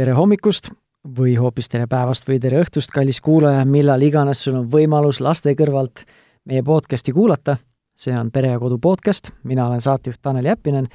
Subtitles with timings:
[0.00, 0.70] tere hommikust
[1.16, 5.52] või hoopis tere päevast või tere õhtust, kallis kuulaja, millal iganes sul on võimalus laste
[5.58, 6.06] kõrvalt
[6.48, 7.58] meie podcasti kuulata.
[8.00, 10.86] see on Pere ja Kodu podcast, mina olen saatejuht Tanel Jeppinen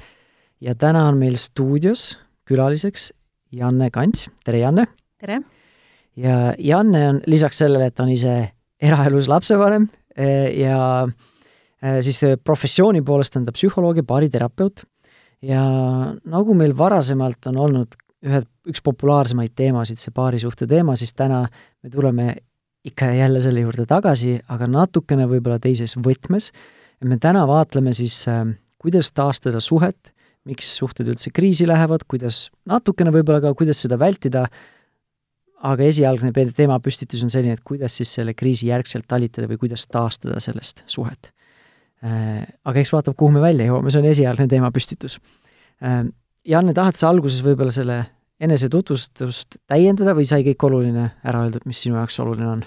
[0.60, 3.12] ja täna on meil stuudios külaliseks
[3.52, 4.86] Janne Kants, tere Janne!
[5.20, 5.38] tere!
[6.16, 8.34] ja Janne on lisaks sellele, et on ise
[8.82, 11.06] eraelus lapsevanem eh, ja
[11.82, 14.82] eh, siis professiooni poolest on ta psühholoog ja baariterapeut
[15.42, 15.62] ja
[16.24, 17.94] nagu meil varasemalt on olnud
[18.26, 22.34] ühed, üks populaarsemaid teemasid, see paarisuhte teema, siis täna me tuleme
[22.86, 26.52] ikka ja jälle selle juurde tagasi, aga natukene võib-olla teises võtmes.
[27.04, 28.46] me täna vaatleme siis, äh,
[28.78, 30.12] kuidas taastada suhet,
[30.44, 34.46] miks suhted üldse kriisi lähevad, kuidas natukene võib-olla ka, kuidas seda vältida,
[35.66, 40.40] aga esialgne teemapüstitus on selline, et kuidas siis selle kriisi järgselt talitada või kuidas taastada
[40.40, 41.32] sellest suhet.
[42.04, 45.18] Äh, aga eks vaatab, kuhu me välja jõuame, see on esialgne teemapüstitus.
[45.82, 46.04] Äh,
[46.46, 48.04] Janne, tahad sa alguses võib-olla selle
[48.42, 52.64] enesetutvustust täiendada või sai kõik oluline ära öeldud, mis sinu jaoks oluline on?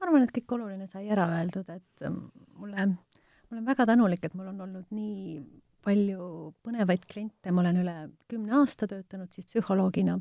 [0.00, 2.26] ma arvan, et kõik oluline sai ära öeldud, et ähm,
[2.60, 5.40] mulle, ma olen väga tänulik, et mul on olnud nii
[5.86, 6.28] palju
[6.66, 7.96] põnevaid kliente, ma olen üle
[8.30, 10.16] kümne aasta töötanud siis psühholoogina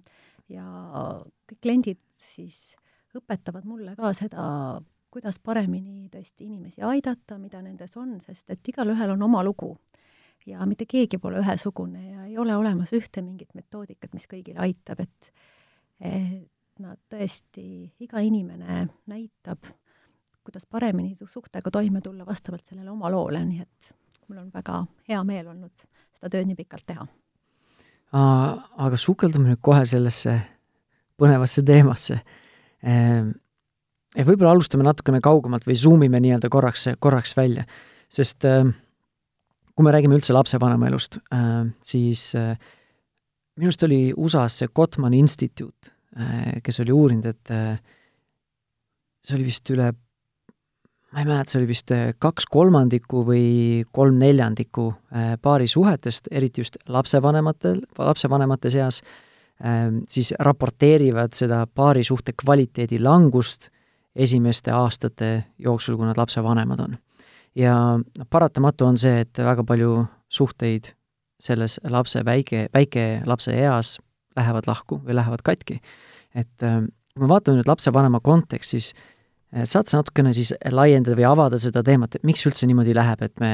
[0.53, 0.65] ja
[1.49, 2.75] kõik kliendid siis
[3.15, 4.45] õpetavad mulle ka seda,
[5.13, 9.71] kuidas paremini tõesti inimesi aidata, mida nendes on, sest et igalühel on oma lugu
[10.45, 15.01] ja mitte keegi pole ühesugune ja ei ole olemas ühte mingit metoodikat, mis kõigile aitab,
[15.05, 15.31] et
[16.79, 17.65] nad tõesti,
[18.03, 19.69] iga inimene näitab,
[20.45, 23.93] kuidas paremini suhtega toime tulla vastavalt sellele oma loole, nii et
[24.27, 25.85] mul on väga hea meel olnud
[26.17, 27.07] seda tööd nii pikalt teha.
[28.15, 30.35] Aga sukeldume nüüd kohe sellesse
[31.19, 32.19] põnevasse teemasse.
[32.85, 33.31] Ehm,
[34.15, 37.65] võib-olla alustame natukene kaugemalt või zoom ime nii-öelda korraks, korraks välja,
[38.11, 38.67] sest äh,
[39.75, 42.55] kui me räägime üldse lapsevanema elust, äh, siis äh,
[43.59, 47.53] minu arust oli USA-s see Gottmani instituut, äh, kes oli uurinud, et
[49.25, 49.91] see oli vist üle,
[51.11, 51.91] ma ei mäleta, see oli vist
[52.23, 53.45] kaks kolmandikku või
[53.95, 54.89] kolm neljandikku
[55.43, 59.01] paari suhetest, eriti just lapsevanematel, lapsevanemate seas,
[60.11, 63.69] siis raporteerivad seda paarisuhte kvaliteedi langust
[64.15, 65.31] esimeste aastate
[65.63, 66.97] jooksul, kui nad lapsevanemad on
[67.55, 70.91] ja noh, paratamatu on see, et väga palju suhteid
[71.41, 73.97] selles lapse väike, väikelapse eas
[74.35, 75.79] lähevad lahku või lähevad katki.
[76.35, 76.81] et äh,
[77.15, 78.93] kui me vaatame nüüd lapsevanema konteksti, siis
[79.55, 83.21] äh, saad sa natukene siis laiendada või avada seda teemat, et miks üldse niimoodi läheb,
[83.23, 83.51] et me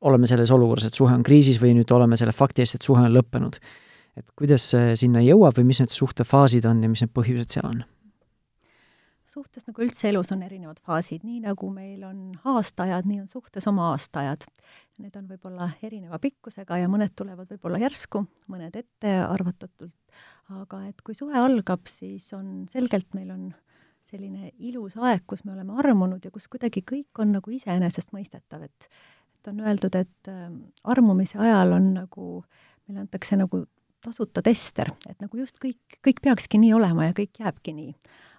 [0.00, 3.02] oleme selles olukorras, et suhe on kriisis või nüüd oleme selle fakti eest, et suhe
[3.02, 3.58] on lõppenud.
[4.16, 7.66] et kuidas see sinna jõuab või mis need suhtefaasid on ja mis need põhjused seal
[7.66, 7.84] on?
[9.30, 13.66] Suhtes nagu üldse elus on erinevad faasid, nii nagu meil on aastaajad, nii on suhtes
[13.70, 14.44] oma aastaajad.
[15.00, 19.94] Need on võib-olla erineva pikkusega ja mõned tulevad võib-olla järsku, mõned ettearvatatult,
[20.60, 23.48] aga et kui suhe algab, siis on selgelt, meil on
[24.04, 28.92] selline ilus aeg, kus me oleme armunud ja kus kuidagi kõik on nagu iseenesestmõistetav, et
[29.40, 30.48] et on öeldud, et äh,
[30.84, 32.24] armumise ajal on nagu,
[32.84, 33.62] meile antakse nagu
[34.04, 37.94] tasuta tester, et nagu just kõik, kõik peakski nii olema ja kõik jääbki nii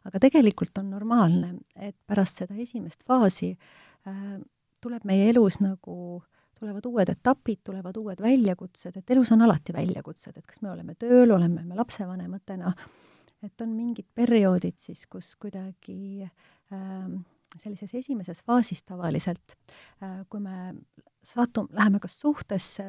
[0.08, 4.38] aga tegelikult on normaalne, et pärast seda esimest faasi äh,
[4.82, 6.22] tuleb meie elus nagu,
[6.58, 10.96] tulevad uued etapid, tulevad uued väljakutsed, et elus on alati väljakutsed, et kas me oleme
[11.00, 12.74] tööl, oleme me lapsevanematena,
[13.46, 17.14] et on mingid perioodid siis, kus kuidagi äh,
[17.60, 19.58] sellises esimeses faasis tavaliselt
[20.02, 20.74] äh,, kui me
[21.26, 22.86] satume, läheme kas suhtesse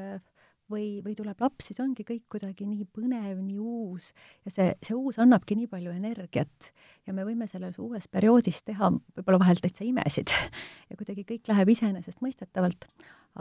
[0.72, 4.10] või, või tuleb laps, siis ongi kõik kuidagi nii põnev, nii uus
[4.46, 6.70] ja see, see uus annabki nii palju energiat.
[7.06, 10.32] Ja me võime selles uues perioodis teha võib-olla vahel täitsa imesid
[10.88, 12.88] ja kuidagi kõik läheb iseenesestmõistetavalt.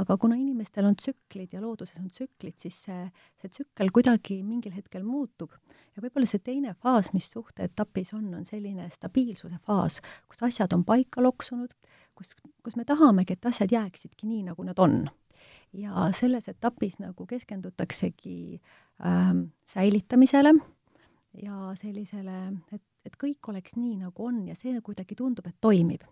[0.01, 3.07] aga kuna inimestel on tsüklid ja looduses on tsüklid, siis see,
[3.41, 5.51] see tsükkel kuidagi mingil hetkel muutub.
[5.95, 9.99] Ja võib-olla see teine faas, mis suhteetapis on, on selline stabiilsuse faas,
[10.31, 11.75] kus asjad on paika loksunud,
[12.15, 15.03] kus, kus me tahamegi, et asjad jääksidki nii, nagu nad on
[15.73, 18.61] ja selles etapis nagu keskendutaksegi
[19.05, 20.53] ähm, säilitamisele
[21.43, 22.37] ja sellisele,
[22.73, 26.03] et, et kõik oleks nii, nagu on ja see kuidagi tundub, et toimib.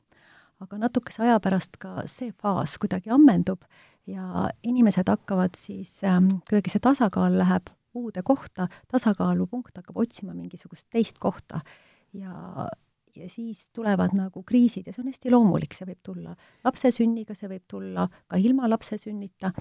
[0.59, 3.63] aga natukese aja pärast ka see faas kuidagi ammendub
[4.07, 10.87] ja inimesed hakkavad siis ähm,, kuidagi see tasakaal läheb uude kohta, tasakaalupunkt hakkab otsima mingisugust
[10.91, 11.61] teist kohta
[12.13, 12.67] ja
[13.19, 16.35] ja siis tulevad nagu kriisid ja see on hästi loomulik, see võib tulla
[16.65, 19.51] lapse sünniga, see võib tulla ka ilma lapse sünnita,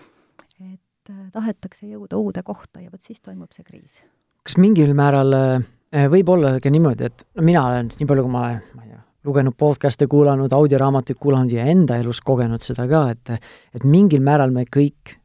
[0.59, 4.01] et äh, tahetakse jõuda uude kohta ja vot siis toimub see kriis.
[4.43, 8.35] kas mingil määral äh, võib olla ka niimoodi, et no mina olen, nii palju kui
[8.35, 12.87] ma olen, ma ei tea, lugenud podcast'e, kuulanud audioraamatuid, kuulanud ja enda elus kogenud seda
[12.91, 13.39] ka, et
[13.77, 15.17] et mingil määral me kõik,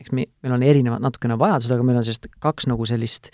[0.00, 3.32] eks me, meil on erinevad natukene vajadused, aga meil on sellist kaks nagu sellist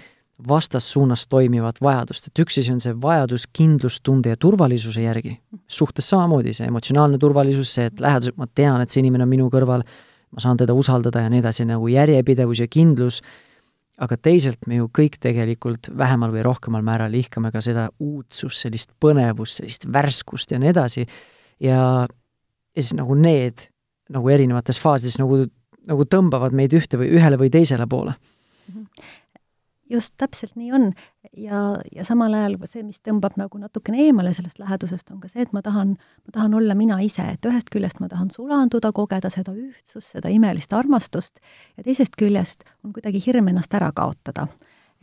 [0.48, 5.38] vastassuunas toimivat vajadust, et üks asi on see vajadus kindlustunde ja turvalisuse järgi,
[5.68, 9.48] suhtes samamoodi, see emotsionaalne turvalisus, see, et lähedus, ma tean, et see inimene on minu
[9.52, 9.84] kõrval,
[10.36, 13.22] ma saan teda usaldada ja nii edasi, nagu järjepidevus ja kindlus,
[13.96, 18.92] aga teisalt me ju kõik tegelikult vähemal või rohkemal määral ihkame ka seda uudsust, sellist
[19.00, 21.06] põnevust, sellist värskust ja nii edasi,
[21.64, 23.70] ja, ja siis nagu need
[24.12, 25.46] nagu erinevates faasides nagu,
[25.88, 28.12] nagu tõmbavad meid ühte või ühele või teisele poole.
[28.68, 28.82] Mm.
[28.82, 29.14] -hmm
[29.90, 30.86] just täpselt nii on
[31.36, 31.60] ja,
[31.94, 35.52] ja samal ajal see, mis tõmbab nagu natukene eemale sellest lähedusest, on ka see, et
[35.56, 39.54] ma tahan, ma tahan olla mina ise, et ühest küljest ma tahan sulanduda, kogeda seda
[39.54, 41.40] ühtsust, seda imelist armastust
[41.76, 44.48] ja teisest küljest on kuidagi hirm ennast ära kaotada.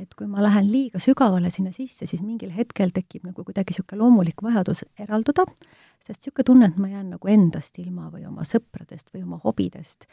[0.01, 3.99] et kui ma lähen liiga sügavale sinna sisse, siis mingil hetkel tekib nagu kuidagi niisugune
[4.01, 5.45] loomulik vajadus eralduda,
[6.01, 10.09] sest niisugune tunne, et ma jään nagu endast ilma või oma sõpradest või oma hobidest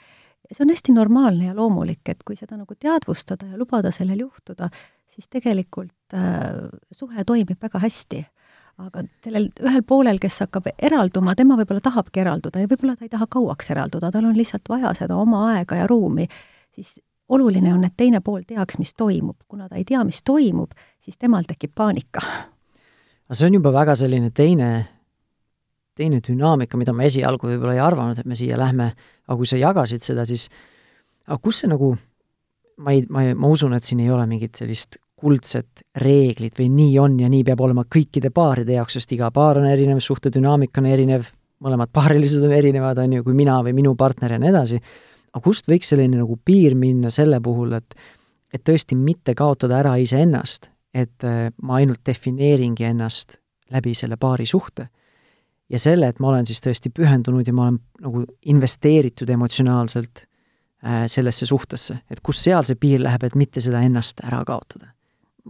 [0.52, 4.70] see on hästi normaalne ja loomulik, et kui seda nagu teadvustada ja lubada sellel juhtuda,
[5.10, 8.26] siis tegelikult äh, suhe toimib väga hästi.
[8.80, 13.12] aga sellel ühel poolel, kes hakkab eralduma, tema võib-olla tahabki eralduda ja võib-olla ta ei
[13.12, 16.24] taha kauaks eralduda, tal on lihtsalt vaja seda oma aega ja ruumi,
[16.72, 16.94] siis
[17.28, 19.36] oluline on, et teine pool teaks, mis toimub.
[19.48, 22.24] kuna ta ei tea, mis toimub, siis temal tekib paanika.
[23.26, 24.70] aga see on juba väga selline teine
[26.00, 28.90] teine dünaamika, mida ma esialgu võib-olla ei arvanud, et me siia lähme,
[29.28, 30.48] aga kui sa jagasid seda, siis
[31.26, 31.92] aga kus see nagu,
[32.80, 36.70] ma ei, ma ei, ma usun, et siin ei ole mingit sellist kuldset reeglit või
[36.72, 40.80] nii on ja nii peab olema kõikide paaride jaoks, sest iga paar on erinev, suhtedünaamika
[40.80, 41.28] on erinev,
[41.60, 44.80] mõlemad paarilised on erinevad, on ju, kui mina või minu partner ja nii edasi,
[45.30, 48.00] aga kust võiks selline nagu piir minna selle puhul, et
[48.50, 53.36] et tõesti mitte kaotada ära iseennast, et äh, ma ainult defineeringi ennast
[53.70, 54.88] läbi selle paari suhte
[55.70, 61.04] ja selle, et ma olen siis tõesti pühendunud ja ma olen nagu investeeritud emotsionaalselt äh,
[61.10, 64.92] sellesse suhtesse, et kus seal see piir läheb, et mitte seda ennast ära kaotada.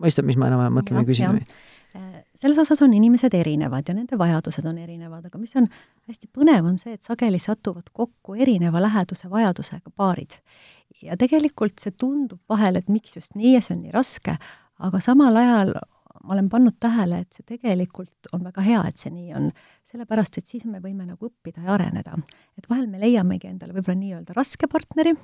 [0.01, 1.61] mõistad, mis ma enam-vähem mõtlen või küsin või?
[1.97, 5.67] Äh, selles osas on inimesed erinevad ja nende vajadused on erinevad, aga mis on
[6.09, 10.39] hästi põnev, on see, et sageli satuvad kokku erineva läheduse vajadusega paarid.
[11.03, 14.37] ja tegelikult see tundub vahel, et miks just nii ja see on nii raske,
[14.79, 15.75] aga samal ajal
[16.25, 19.51] ma olen pannud tähele, et see tegelikult on väga hea, et see nii on,
[19.91, 22.17] sellepärast et siis me võime nagu õppida ja areneda.
[22.59, 25.15] et vahel me leiamegi endale võib-olla nii-öelda raske partneri,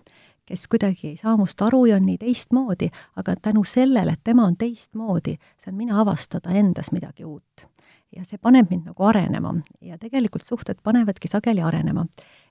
[0.47, 4.47] kes kuidagi ei saa must aru ja on nii teistmoodi, aga tänu sellele, et tema
[4.47, 7.69] on teistmoodi, saan mina avastada endas midagi uut.
[8.17, 9.51] ja see paneb mind nagu arenema
[9.83, 12.07] ja tegelikult suhted panevadki sageli arenema.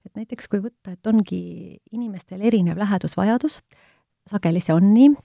[0.06, 3.62] et näiteks kui võtta, et ongi inimestel erinev lähedusvajadus,
[4.30, 5.16] sageli see on nii,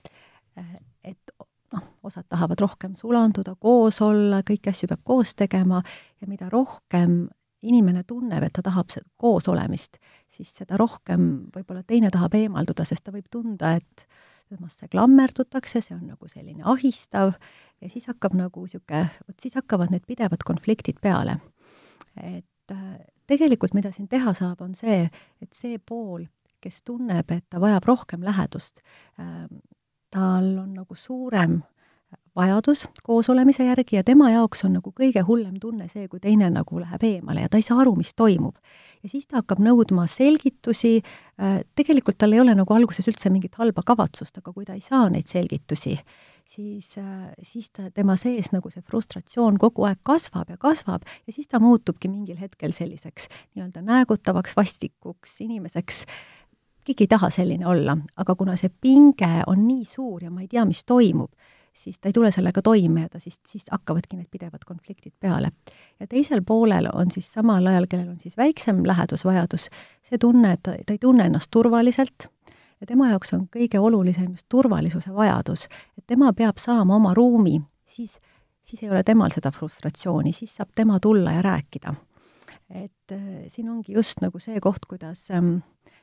[1.75, 5.83] noh, osad tahavad rohkem sulanduda, koos olla, kõiki asju peab koos tegema
[6.21, 7.29] ja mida rohkem
[7.63, 9.99] inimene tunneb, et ta tahab koos olemist,
[10.33, 14.07] siis seda rohkem võib-olla teine tahab eemalduda, sest ta võib tunda, et
[14.51, 17.35] temasse klammerdutakse, see on nagu selline ahistav
[17.81, 21.39] ja siis hakkab nagu niisugune, vot siis hakkavad need pidevad konfliktid peale.
[22.17, 22.99] et äh,
[23.31, 25.05] tegelikult mida siin teha saab, on see,
[25.43, 26.27] et see pool,
[26.61, 28.83] kes tunneb, et ta vajab rohkem lähedust,
[29.21, 29.61] ähm,
[30.11, 31.61] tal on nagu suurem
[32.37, 36.81] vajadus koosolemise järgi ja tema jaoks on nagu kõige hullem tunne see, kui teine nagu
[36.81, 38.57] läheb eemale ja ta ei saa aru, mis toimub.
[39.03, 41.01] ja siis ta hakkab nõudma selgitusi,
[41.41, 44.85] äh, tegelikult tal ei ole nagu alguses üldse mingit halba kavatsust, aga kui ta ei
[44.85, 45.97] saa neid selgitusi,
[46.45, 51.35] siis, äh, siis ta, tema sees nagu see frustratsioon kogu aeg kasvab ja kasvab ja
[51.35, 56.05] siis ta muutubki mingil hetkel selliseks nii-öelda näägutavaks, vastikuks inimeseks,
[56.85, 60.49] keegi ei taha selline olla, aga kuna see pinge on nii suur ja ma ei
[60.49, 61.31] tea, mis toimub,
[61.73, 65.53] siis ta ei tule sellega toime ja ta siis, siis hakkavadki need pidevad konfliktid peale.
[66.01, 69.69] ja teisel poolel on siis samal ajal, kellel on siis väiksem lähedusvajadus,
[70.03, 72.29] see tunne, et ta, ta ei tunne ennast turvaliselt
[72.81, 75.67] ja tema jaoks on kõige olulisem just turvalisuse vajadus,
[75.99, 78.19] et tema peab saama oma ruumi, siis,
[78.63, 81.95] siis ei ole temal seda frustratsiooni, siis saab tema tulla ja rääkida.
[82.71, 85.57] et äh, siin ongi just nagu see koht, kuidas ähm,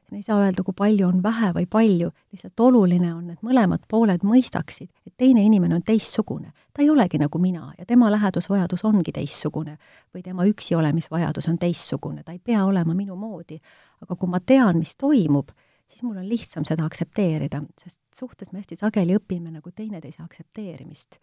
[0.07, 3.83] siin ei saa öelda, kui palju on vähe või palju, lihtsalt oluline on, et mõlemad
[3.91, 6.53] pooled mõistaksid, et teine inimene on teistsugune.
[6.73, 9.77] ta ei olegi nagu mina ja tema lähedusvajadus ongi teistsugune
[10.15, 13.59] või tema üksi olemisvajadus on teistsugune, ta ei pea olema minu moodi.
[14.01, 15.49] aga kui ma tean, mis toimub,
[15.87, 21.19] siis mul on lihtsam seda aktsepteerida, sest suhtes me hästi sageli õpime nagu teineteise aktsepteerimist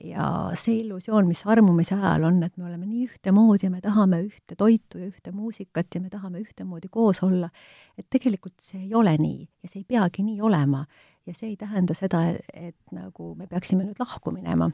[0.00, 0.26] ja
[0.58, 4.56] see illusioon, mis armumise ajal on, et me oleme nii ühtemoodi ja me tahame ühte
[4.58, 7.50] toitu ja ühte muusikat ja me tahame ühtemoodi koos olla,
[7.98, 10.84] et tegelikult see ei ole nii ja see ei peagi nii olema.
[11.26, 14.70] ja see ei tähenda seda, et nagu me peaksime nüüd lahku minema.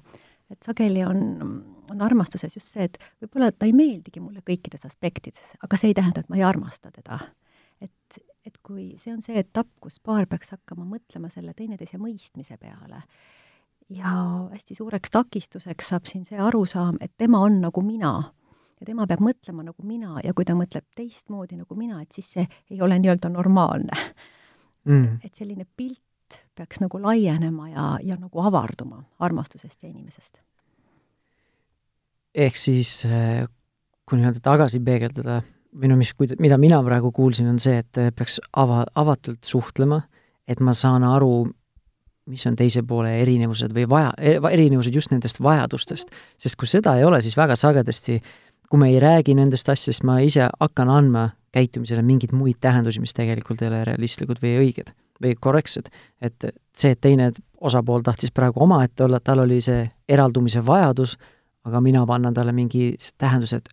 [0.50, 1.18] et sageli on,
[1.90, 5.98] on armastuses just see, et võib-olla ta ei meeldigi mulle kõikides aspektides, aga see ei
[5.98, 7.20] tähenda, et ma ei armasta teda.
[7.80, 12.56] et, et kui see on see etapp, kus paar peaks hakkama mõtlema selle teineteise mõistmise
[12.56, 13.02] peale
[13.88, 14.14] ja
[14.52, 18.12] hästi suureks takistuseks saab siin see arusaam, et tema on nagu mina.
[18.78, 20.20] Ja tema peab mõtlema nagu mina.
[20.22, 23.96] Ja kui ta mõtleb teistmoodi nagu mina, et siis see ei ole nii-öelda normaalne.
[24.88, 25.18] Mm..
[25.24, 30.38] et selline pilt peaks nagu laienema ja, ja nagu avarduma armastusest ja inimesest.
[32.34, 33.42] ehk siis äh,
[34.08, 35.42] kui nii-öelda tagasi peegeldada
[35.76, 40.00] või no mis, mida mina praegu kuulsin, on see, et peaks ava, avatult suhtlema,
[40.48, 41.50] et ma saan aru,
[42.28, 44.12] mis on teise poole erinevused või vaja,
[44.50, 46.12] erinevused just nendest vajadustest.
[46.38, 48.20] sest kui seda ei ole, siis väga sagedasti,
[48.68, 53.14] kui me ei räägi nendest asjadest, ma ise hakkan andma käitumisele mingeid muid tähendusi, mis
[53.16, 54.92] tegelikult ei ole realistlikud või õiged
[55.22, 55.88] või korrektsed.
[56.20, 56.44] et
[56.76, 61.16] see, et teine osapool tahtis praegu omaette olla, tal oli see eraldumise vajadus,
[61.64, 63.68] aga mina annan talle mingi tähenduse, et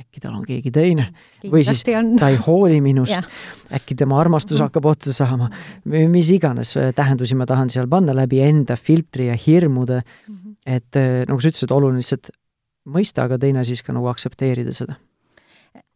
[0.00, 2.14] äkki tal on keegi teine Kindlasti või siis on.
[2.20, 3.30] ta ei hooli minust
[3.70, 4.68] äkki tema armastus mhm.
[4.68, 5.50] hakkab otsa saama,
[5.84, 10.56] mis iganes tähendusi ma tahan seal panna läbi enda filtri ja hirmude mm, -hmm.
[10.66, 12.32] et eh, nagu sa ütlesid, oluline lihtsalt
[12.88, 14.96] mõista, aga teine siis ka nagu aktsepteerida seda.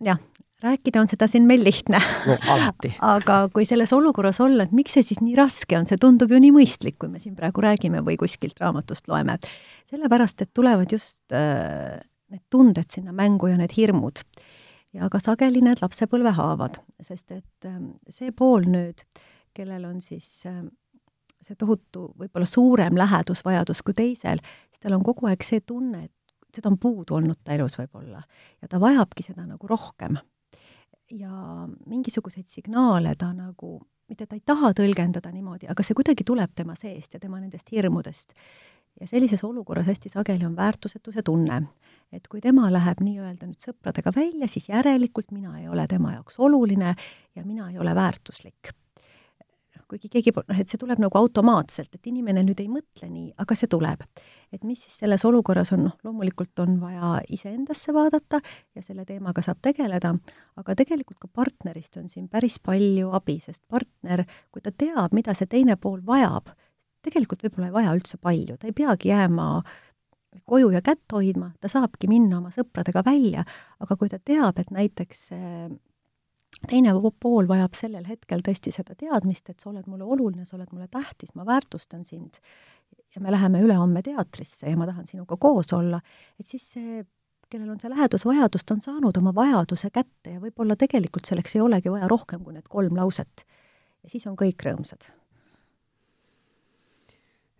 [0.05, 0.21] jah,
[0.65, 2.39] rääkida on seda siin meil lihtne no,.
[3.15, 6.41] aga kui selles olukorras olla, et miks see siis nii raske on, see tundub ju
[6.41, 9.39] nii mõistlik, kui me siin praegu räägime või kuskilt raamatust loeme.
[9.91, 12.01] sellepärast, et tulevad just äh,
[12.35, 14.25] need tunded sinna mängu ja need hirmud.
[14.95, 19.03] ja ka sageli need lapsepõlvehaavad, sest et ähm, see pool nüüd,
[19.55, 20.69] kellel on siis ähm,
[21.43, 26.15] see tohutu võib-olla suurem lähedusvajadus kui teisel, siis tal on kogu aeg see tunne, et
[26.55, 28.23] seda on puudu olnud ta elus võib-olla
[28.63, 30.21] ja ta vajabki seda nagu rohkem.
[31.11, 36.55] ja mingisuguseid signaale ta nagu, mitte ta ei taha tõlgendada niimoodi, aga see kuidagi tuleb
[36.55, 38.33] tema seest ja tema nendest hirmudest
[39.01, 41.63] ja sellises olukorras hästi sageli on väärtusetuse tunne.
[42.13, 46.39] et kui tema läheb nii-öelda nüüd sõpradega välja, siis järelikult mina ei ole tema jaoks
[46.39, 46.95] oluline
[47.35, 48.71] ja mina ei ole väärtuslik.
[49.89, 53.55] kuigi keegi, noh, et see tuleb nagu automaatselt, et inimene nüüd ei mõtle nii, aga
[53.55, 54.05] see tuleb.
[54.53, 58.41] et mis siis selles olukorras on, noh, loomulikult on vaja iseendasse vaadata
[58.75, 60.15] ja selle teemaga saab tegeleda,
[60.57, 65.35] aga tegelikult ka partnerist on siin päris palju abi, sest partner, kui ta teab, mida
[65.35, 66.55] see teine pool vajab,
[67.05, 69.49] tegelikult võib-olla ei vaja üldse palju, ta ei peagi jääma
[70.51, 73.45] koju ja kätt hoidma, ta saabki minna oma sõpradega välja,
[73.81, 75.29] aga kui ta teab, et näiteks
[76.69, 80.71] teine pool vajab sellel hetkel tõesti seda teadmist, et sa oled mulle oluline, sa oled
[80.73, 82.41] mulle tähtis, ma väärtustan sind
[83.15, 86.01] ja me läheme ülehomme teatrisse ja ma tahan sinuga koos olla,
[86.41, 87.03] et siis see,
[87.51, 91.63] kellel on see lähedusvajadus, ta on saanud oma vajaduse kätte ja võib-olla tegelikult selleks ei
[91.63, 93.47] olegi vaja rohkem kui need kolm lauset.
[94.03, 95.11] ja siis on kõik rõõmsad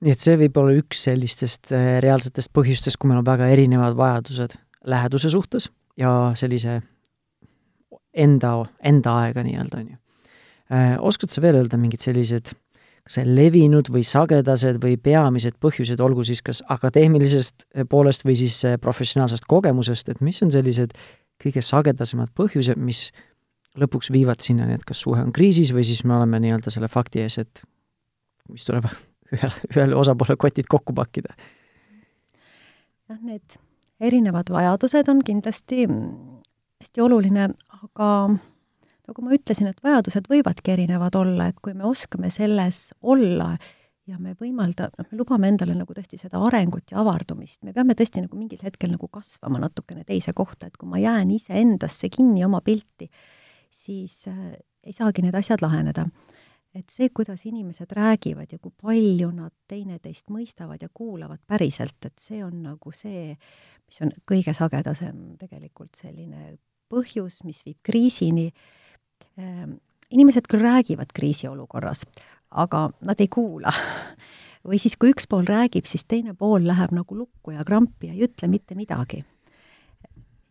[0.05, 3.97] nii et see võib olla üks sellistest äh, reaalsetest põhjustest, kui meil on väga erinevad
[3.99, 4.57] vajadused
[4.91, 5.71] läheduse suhtes
[6.01, 6.81] ja sellise
[8.13, 9.99] enda, enda aega nii-öelda, on ju.
[10.75, 12.53] Äh, oskad sa veel öelda mingid sellised
[13.05, 18.61] kas levinud või sagedased või peamised põhjused, olgu siis kas akadeemilisest äh, poolest või siis
[18.85, 20.97] professionaalsest kogemusest, et mis on sellised
[21.41, 23.09] kõige sagedasemad põhjused, mis
[23.81, 27.25] lõpuks viivad sinnani, et kas suhe on kriisis või siis me oleme nii-öelda selle fakti
[27.25, 27.65] ees, et
[28.53, 28.87] mis tuleb
[29.33, 31.35] ühele, ühele osapoole kotid kokku pakkida?
[33.09, 33.59] jah, need
[34.01, 37.49] erinevad vajadused on kindlasti hästi oluline,
[37.83, 38.09] aga
[39.05, 43.55] nagu ma ütlesin, et vajadused võivadki erinevad olla, et kui me oskame selles olla
[44.09, 47.97] ja me võimalda, noh, me lubame endale nagu tõesti seda arengut ja avardumist, me peame
[47.97, 52.45] tõesti nagu mingil hetkel nagu kasvama natukene teise kohta, et kui ma jään iseendasse kinni
[52.45, 53.09] oma pilti,
[53.73, 56.05] siis äh, ei saagi need asjad laheneda
[56.75, 62.19] et see, kuidas inimesed räägivad ja kui palju nad teineteist mõistavad ja kuulavad päriselt, et
[62.21, 63.35] see on nagu see,
[63.87, 66.57] mis on kõige sagedasem tegelikult selline
[66.91, 68.49] põhjus, mis viib kriisini.
[69.39, 69.79] Ehm,
[70.15, 72.05] inimesed küll räägivad kriisiolukorras,
[72.51, 73.73] aga nad ei kuula.
[74.65, 78.15] või siis, kui üks pool räägib, siis teine pool läheb nagu lukku ja krampi ja
[78.15, 79.21] ei ütle mitte midagi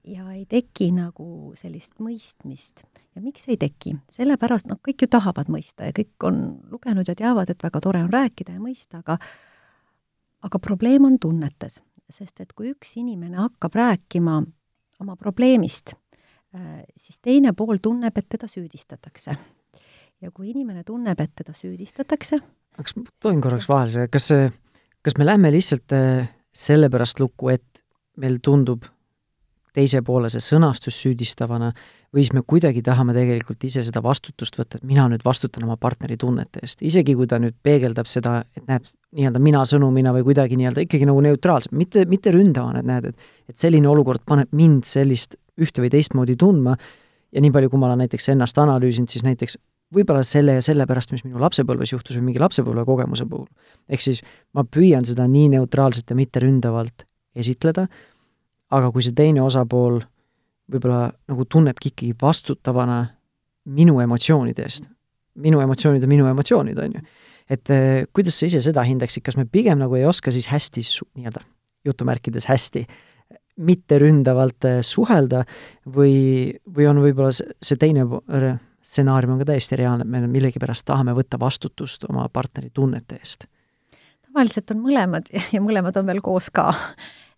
[0.04, 2.84] ja ei teki nagu sellist mõistmist.
[3.16, 3.96] ja miks ei teki?
[4.12, 8.04] sellepärast, noh, kõik ju tahavad mõista ja kõik on lugenud ja teavad, et väga tore
[8.04, 9.18] on rääkida ja mõista, aga
[10.44, 11.80] aga probleem on tunnetes,
[12.10, 14.42] sest et kui üks inimene hakkab rääkima
[15.00, 15.96] oma probleemist,
[16.56, 19.38] äh, siis teine pool tunneb, et teda süüdistatakse.
[20.22, 22.42] ja kui inimene tunneb, et teda süüdistatakse
[22.82, 24.48] kas ma tohin korraks vahele, kas see,
[25.06, 27.84] kas me lähme lihtsalt äh, sellepärast lukku, et
[28.18, 28.86] meil tundub
[29.74, 31.72] teise poole see sõnastus süüdistavana
[32.14, 35.78] või siis me kuidagi tahame tegelikult ise seda vastutust võtta, et mina nüüd vastutan oma
[35.82, 38.86] partneri tunnete eest, isegi kui ta nüüd peegeldab seda, et näeb
[39.18, 43.54] nii-öelda mina sõnumina või kuidagi nii-öelda ikkagi nagu neutraalselt, mitte, mitte ründavana, et näed, et
[43.54, 46.78] et selline olukord paneb mind sellist ühte või teistmoodi tundma
[47.34, 49.58] ja nii palju, kui ma olen näiteks ennast analüüsinud, siis näiteks
[49.94, 53.48] võib-olla selle ja selle pärast, mis minu lapsepõlves juhtus või mingi lapsepõlvekogemuse puhul.
[53.90, 54.22] ehk siis
[54.54, 57.88] ma püüan seda nii neutraalselt ja mitteründavalt esitleda,
[58.74, 60.02] aga kui see teine osapool
[60.72, 63.04] võib-olla nagu tunnebki ikkagi vastutavana
[63.74, 64.90] minu emotsioonide eest,
[65.40, 67.04] minu emotsioonid on minu emotsioonid, on ju.
[67.52, 70.84] et eh, kuidas sa ise seda hindaksid, kas me pigem nagu ei oska siis hästi
[71.20, 71.44] nii-öelda
[71.86, 72.86] jutumärkides hästi
[73.64, 75.44] mitteründavalt eh, suhelda
[75.88, 78.08] või, või on võib-olla see teine
[78.84, 83.48] stsenaarium on ka täiesti reaalne, et me millegipärast tahame võtta vastutust oma partneri tunnete eest?
[84.34, 86.72] tavaliselt on mõlemad ja mõlemad on veel koos ka.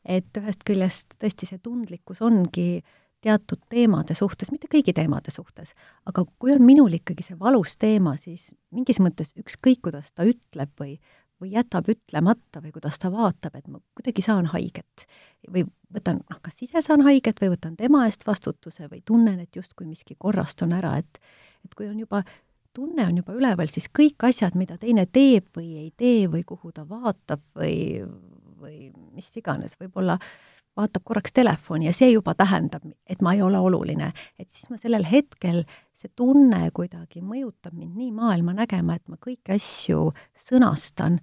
[0.06, 2.84] Et ühest küljest tõesti see tundlikkus ongi
[3.26, 5.74] teatud teemade suhtes, mitte kõigi teemade suhtes,
[6.06, 10.70] aga kui on minul ikkagi see valus teema, siis mingis mõttes ükskõik, kuidas ta ütleb
[10.80, 11.00] või,
[11.42, 15.08] või jätab ütlemata või kuidas ta vaatab, et ma kuidagi saan haiget.
[15.50, 19.56] või võtan, noh, kas ise saan haiget või võtan tema eest vastutuse või tunnen, et
[19.56, 21.22] justkui miski korrast on ära, et
[21.66, 22.22] et kui on juba,
[22.78, 26.70] tunne on juba üleval, siis kõik asjad, mida teine teeb või ei tee või kuhu
[26.76, 28.04] ta vaatab või,
[28.62, 30.18] või mis iganes, võib-olla
[30.76, 34.12] vaatab korraks telefoni ja see juba tähendab, et ma ei ole oluline.
[34.40, 35.64] et siis ma sellel hetkel,
[35.96, 41.22] see tunne kuidagi mõjutab mind nii maailma nägema, et ma kõiki asju sõnastan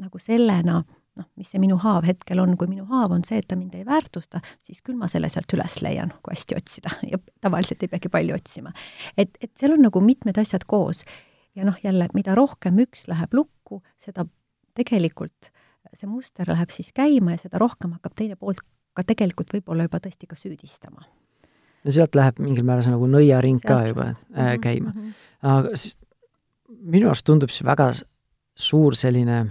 [0.00, 0.80] nagu sellena,
[1.18, 3.74] noh, mis see minu haav hetkel on, kui minu haav on see, et ta mind
[3.78, 7.92] ei väärtusta, siis küll ma selle sealt üles leian, kui hästi otsida ja tavaliselt ei
[7.92, 8.74] peagi palju otsima.
[9.16, 11.04] et, et seal on nagu mitmed asjad koos.
[11.54, 14.26] ja noh, jälle, mida rohkem üks läheb lukku, seda
[14.74, 15.50] tegelikult
[15.98, 18.58] see muster läheb siis käima ja seda rohkem hakkab teine pool
[18.96, 21.06] ka tegelikult võib-olla juba tõesti ka süüdistama.
[21.84, 25.00] no sealt läheb mingil määral see nagu nõiaring ka juba äh, käima mm.
[25.00, 25.12] -hmm.
[25.54, 25.98] aga siis
[26.68, 27.92] minu arust tundub see väga
[28.54, 29.44] suur selline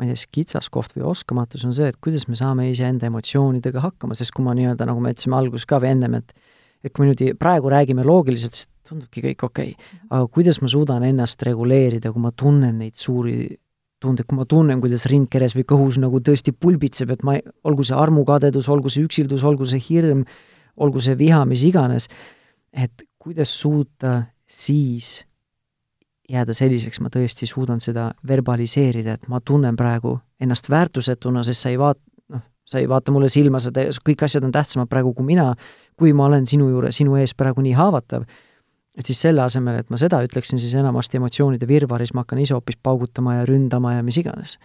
[0.00, 3.82] ma ei tea, siis kitsaskoht või oskamatus on see, et kuidas me saame iseenda emotsioonidega
[3.84, 6.32] hakkama, sest kui ma nii-öelda, nagu me ütlesime alguses ka või ennem, et
[6.80, 9.98] et kui me nüüd praegu räägime loogiliselt, siis tundubki kõik okei okay..
[10.08, 13.50] aga kuidas ma suudan ennast reguleerida, kui ma tunnen neid suuri
[14.00, 17.36] tundeid, kui ma tunnen, kuidas rind keres või kõhus nagu tõesti pulbitseb, et ma,
[17.68, 20.24] olgu see armukadedus, olgu see üksildus, olgu see hirm,
[20.80, 22.08] olgu see viha, mis iganes,
[22.72, 25.20] et kuidas suuta siis
[26.30, 31.72] jääda selliseks, ma tõesti suudan seda verbaliseerida, et ma tunnen praegu ennast väärtusetuna, sest sa
[31.72, 35.12] ei vaat-, noh, sa ei vaata mulle silma, sa te-, kõik asjad on tähtsamad praegu
[35.16, 35.50] kui mina,
[35.98, 38.24] kui ma olen sinu juures, sinu ees praegu nii haavatav,
[39.00, 42.54] et siis selle asemel, et ma seda ütleksin, siis enamasti emotsioonide virvaris ma hakkan ise
[42.56, 44.58] hoopis paugutama ja ründama ja mis iganes.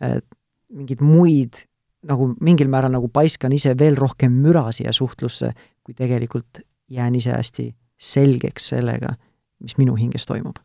[0.00, 0.24] et
[0.72, 1.62] mingeid muid,
[2.06, 5.52] nagu mingil määral nagu paiskan ise veel rohkem müra siia suhtlusse,
[5.86, 6.60] kui tegelikult
[6.90, 9.14] jään ise hästi selgeks sellega,
[9.62, 10.60] mis minu hinges toimub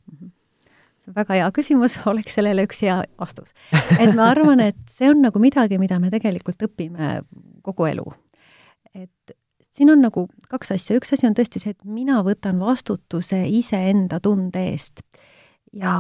[1.02, 3.54] see on väga hea küsimus, oleks sellele üks hea vastus.
[3.98, 7.22] et ma arvan, et see on nagu midagi, mida me tegelikult õpime
[7.66, 8.06] kogu elu.
[8.94, 9.36] et
[9.72, 14.20] siin on nagu kaks asja, üks asi on tõesti see, et mina võtan vastutuse iseenda
[14.24, 15.04] tunde eest
[15.74, 15.94] ja,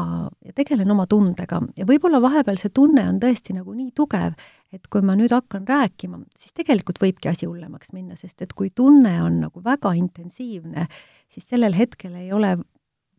[0.45, 1.61] ja tegelen oma tundega.
[1.79, 4.35] Ja võib-olla vahepeal see tunne on tõesti nagu nii tugev,
[4.71, 8.71] et kui ma nüüd hakkan rääkima, siis tegelikult võibki asi hullemaks minna, sest et kui
[8.75, 10.87] tunne on nagu väga intensiivne,
[11.31, 12.57] siis sellel hetkel ei ole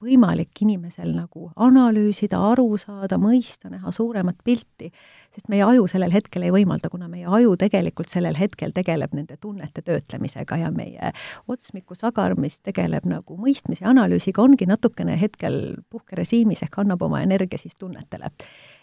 [0.03, 4.91] võimalik inimesel nagu analüüsida, aru saada, mõista, näha suuremat pilti,
[5.33, 9.39] sest meie aju sellel hetkel ei võimalda, kuna meie aju tegelikult sellel hetkel tegeleb nende
[9.41, 11.13] tunnete töötlemisega ja meie
[11.51, 17.61] otsmikusagar, mis tegeleb nagu mõistmise ja analüüsiga, ongi natukene hetkel puhkerežiimis ehk annab oma energia
[17.61, 18.31] siis tunnetele.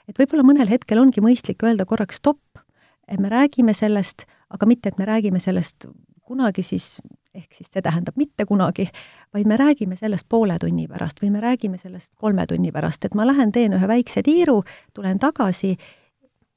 [0.10, 2.63] et võib-olla mõnel hetkel ongi mõistlik öelda korraks stopp,
[3.08, 5.88] et me räägime sellest, aga mitte, et me räägime sellest
[6.29, 6.99] kunagi siis
[7.33, 8.87] ehk siis see tähendab mitte kunagi,
[9.33, 13.15] vaid me räägime sellest poole tunni pärast või me räägime sellest kolme tunni pärast, et
[13.17, 14.63] ma lähen teen ühe väikse tiiru,
[14.93, 15.75] tulen tagasi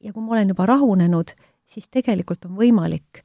[0.02, 1.34] ja kui ma olen juba rahunenud,
[1.68, 3.22] siis tegelikult on võimalik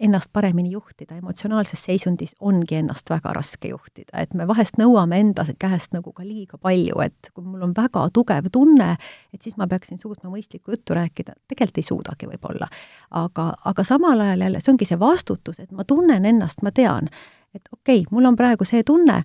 [0.00, 5.44] ennast paremini juhtida, emotsionaalses seisundis ongi ennast väga raske juhtida, et me vahest nõuame enda
[5.58, 8.96] käest nagu ka liiga palju, et kui mul on väga tugev tunne,
[9.32, 12.68] et siis ma peaksin suutma mõistlikku juttu rääkida, tegelikult ei suudagi võib-olla.
[13.10, 17.08] aga, aga samal ajal jälle, see ongi see vastutus, et ma tunnen ennast, ma tean,
[17.54, 19.22] et okei okay,, mul on praegu see tunne,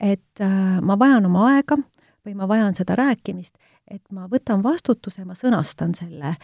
[0.00, 1.76] et äh, ma vajan oma aega
[2.26, 3.56] või ma vajan seda rääkimist,
[3.90, 6.36] et ma võtan vastutuse, ma sõnastan selle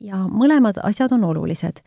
[0.00, 1.84] ja mõlemad asjad on olulised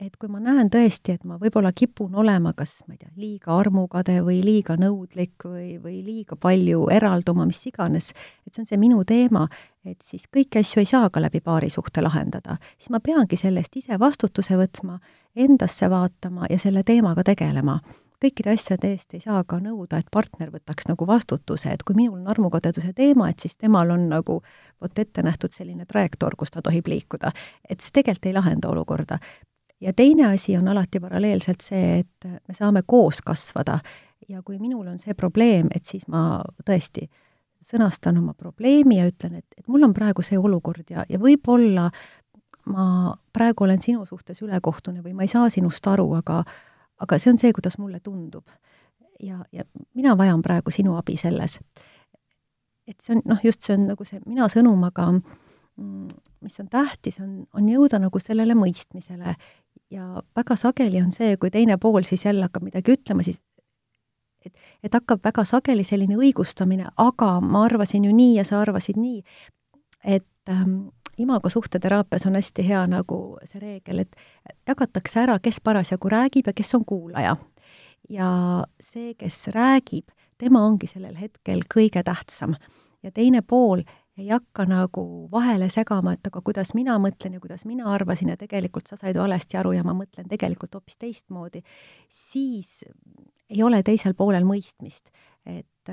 [0.00, 3.56] et kui ma näen tõesti, et ma võib-olla kipun olema kas, ma ei tea, liiga
[3.58, 8.12] armukade või liiga nõudlik või, või liiga palju eralduma, mis iganes,
[8.46, 9.46] et see on see minu teema,
[9.84, 13.76] et siis kõiki asju ei saa ka läbi paarisuhte lahendada, siis ma peangi selle eest
[13.82, 14.98] ise vastutuse võtma,
[15.36, 17.78] endasse vaatama ja selle teemaga tegelema.
[18.22, 22.20] Kõikide asjade eest ei saa ka nõuda, et partner võtaks nagu vastutuse, et kui minul
[22.20, 24.36] on armukadeduse teema, et siis temal on nagu
[24.80, 27.32] vot ette nähtud selline trajektoor, kus ta tohib liikuda.
[27.68, 29.18] et see tegelikult ei lahenda olukorda
[29.82, 33.78] ja teine asi on alati paralleelselt see, et me saame koos kasvada
[34.28, 37.08] ja kui minul on see probleem, et siis ma tõesti
[37.62, 41.88] sõnastan oma probleemi ja ütlen, et, et mul on praegu see olukord ja, ja võib-olla
[42.70, 46.42] ma praegu olen sinu suhtes ülekohtune või ma ei saa sinust aru, aga
[47.02, 48.46] aga see on see, kuidas mulle tundub.
[49.22, 49.64] ja, ja
[49.94, 51.58] mina vajan praegu sinu abi selles.
[52.86, 56.08] et see on, noh, just see on nagu see mina sõnum, aga mm,
[56.42, 59.36] mis on tähtis, on, on jõuda nagu sellele mõistmisele
[59.92, 63.42] ja väga sageli on see, kui teine pool siis jälle hakkab midagi ütlema, siis
[64.46, 68.98] et, et hakkab väga sageli selline õigustamine, aga ma arvasin ju nii ja sa arvasid
[69.00, 69.22] nii,
[70.04, 74.16] et ähm, imago suhteteraapias on hästi hea nagu see reegel, et
[74.68, 77.36] jagatakse ära, kes parasjagu räägib ja kes on kuulaja.
[78.10, 78.30] ja
[78.80, 82.56] see, kes räägib, tema ongi sellel hetkel kõige tähtsam.
[83.02, 83.82] ja teine pool
[84.22, 88.38] ei hakka nagu vahele segama, et aga kuidas mina mõtlen ja kuidas mina arvasin ja
[88.38, 91.62] tegelikult sa said valesti aru ja ma mõtlen tegelikult hoopis teistmoodi,
[92.08, 92.82] siis
[93.50, 95.10] ei ole teisel poolel mõistmist.
[95.46, 95.90] et,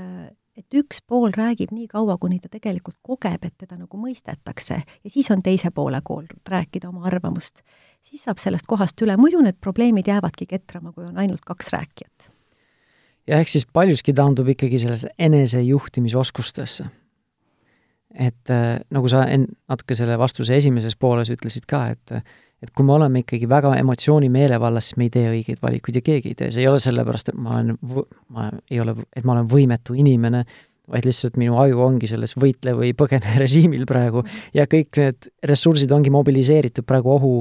[0.57, 5.09] et üks pool räägib nii kaua, kuni ta tegelikult kogeb, et teda nagu mõistetakse ja
[5.09, 7.63] siis on teise poole kord rääkida oma arvamust.
[8.01, 12.31] siis saab sellest kohast üle, muidu need probleemid jäävadki ketrama, kui on ainult kaks rääkijat.
[13.27, 16.89] ja ehk siis paljuski taandub ikkagi sellesse enesejuhtimisoskustesse
[18.13, 22.21] et äh, nagu sa en-, natuke selle vastuse esimeses pooles ütlesid ka, et
[22.59, 26.01] et kui me oleme ikkagi väga emotsiooni meelevallas, siis me ei tee õigeid valikuid ja
[26.03, 28.01] keegi ei tee, see ei ole sellepärast, et ma olen,
[28.35, 30.41] ma ei ole, et ma olen võimetu inimene,
[30.89, 35.91] vaid lihtsalt minu aju ongi selles võitle või põgene režiimil praegu ja kõik need ressursid
[35.95, 37.33] ongi mobiliseeritud praegu ohu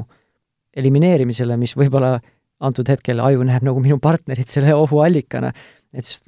[0.78, 2.18] elimineerimisele, mis võib-olla
[2.62, 5.50] antud hetkel aju näeb nagu minu partnerit selle ohuallikana,
[5.94, 6.22] et siis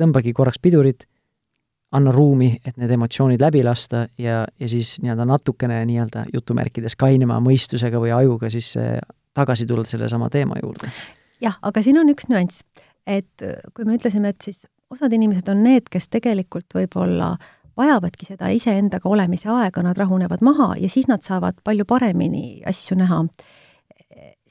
[0.00, 1.06] tõmbagi korraks pidurit
[1.92, 7.40] anna ruumi, et need emotsioonid läbi lasta ja, ja siis nii-öelda natukene nii-öelda jutumärkides kainema
[7.44, 8.74] mõistusega või ajuga siis
[9.34, 10.90] tagasi tulla sellesama teema juurde.
[11.40, 12.64] jah, aga siin on üks nüanss,
[13.06, 17.34] et kui me ütlesime, et siis osad inimesed on need, kes tegelikult võib-olla
[17.76, 22.98] vajavadki seda iseendaga olemise aega, nad rahunevad maha ja siis nad saavad palju paremini asju
[23.00, 23.24] näha.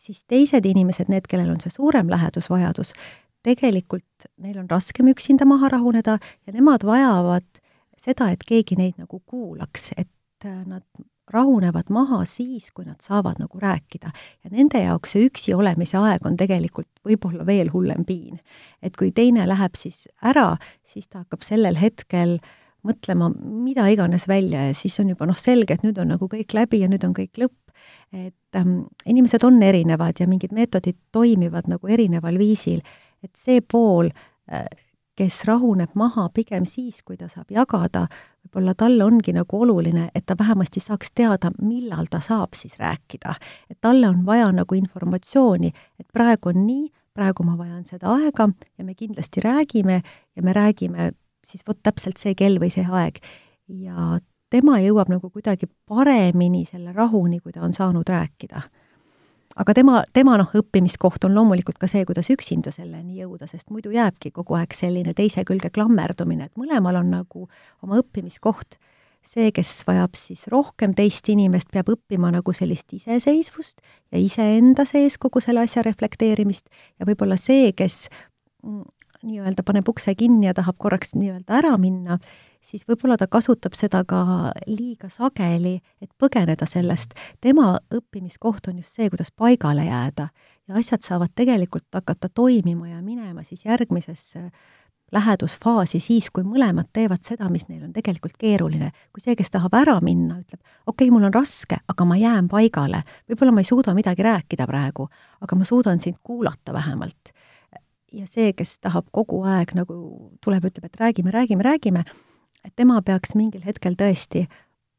[0.01, 2.93] siis teised inimesed, need, kellel on see suurem lähedusvajadus,
[3.43, 7.47] tegelikult neil on raskem üksinda maha rahuneda ja nemad vajavad
[8.01, 10.85] seda, et keegi neid nagu kuulaks, et äh, nad
[11.31, 14.11] rahunevad maha siis, kui nad saavad nagu rääkida.
[14.43, 18.39] ja nende jaoks see üksi olemise aeg on tegelikult võib-olla veel hullem piin.
[18.81, 22.39] et kui teine läheb siis ära, siis ta hakkab sellel hetkel
[22.83, 26.55] mõtlema mida iganes välja ja siis on juba noh, selge, et nüüd on nagu kõik
[26.57, 27.57] läbi ja nüüd on kõik lõpp.
[28.11, 32.81] et ähm, inimesed on erinevad ja mingid meetodid toimivad nagu erineval viisil
[33.23, 34.09] et see pool,
[34.51, 34.65] äh,
[35.15, 38.07] kes rahuneb maha pigem siis, kui ta saab jagada,
[38.41, 43.35] võib-olla talle ongi nagu oluline, et ta vähemasti saaks teada, millal ta saab siis rääkida.
[43.69, 48.49] et talle on vaja nagu informatsiooni, et praegu on nii, praegu ma vajan seda aega
[48.77, 50.01] ja me kindlasti räägime
[50.35, 51.11] ja me räägime
[51.43, 53.19] siis vot täpselt see kell või see aeg.
[53.67, 58.61] ja tema jõuab nagu kuidagi paremini selle rahuni, kui ta on saanud rääkida
[59.55, 63.91] aga tema, tema noh, õppimiskoht on loomulikult ka see, kuidas üksinda selleni jõuda, sest muidu
[63.93, 67.47] jääbki kogu aeg selline teise külge klammerdumine, et mõlemal on nagu
[67.81, 68.79] oma õppimiskoht.
[69.21, 73.77] see, kes vajab siis rohkem teist inimest, peab õppima nagu sellist iseseisvust
[74.11, 76.65] ja iseenda sees kogu selle asja reflekteerimist
[76.97, 78.07] ja võib-olla see, kes
[78.65, 78.81] mm,
[79.23, 82.17] nii-öelda paneb ukse kinni ja tahab korraks nii-öelda ära minna,
[82.61, 87.13] siis võib-olla ta kasutab seda ka liiga sageli, et põgeneda sellest.
[87.41, 90.29] tema õppimiskoht on just see, kuidas paigale jääda
[90.67, 94.49] ja asjad saavad tegelikult hakata toimima ja minema siis järgmisesse
[95.11, 98.91] lähedusfaasi siis, kui mõlemad teevad seda, mis neil on tegelikult keeruline.
[99.11, 102.47] kui see, kes tahab ära minna, ütleb, okei okay,, mul on raske, aga ma jään
[102.47, 105.09] paigale, võib-olla ma ei suuda midagi rääkida praegu,
[105.41, 107.33] aga ma suudan sind kuulata vähemalt.
[108.13, 109.95] Ja see, kes tahab kogu aeg nagu
[110.43, 112.03] tuleb, ütleb, et räägime, räägime, räägime,
[112.65, 114.47] et tema peaks mingil hetkel tõesti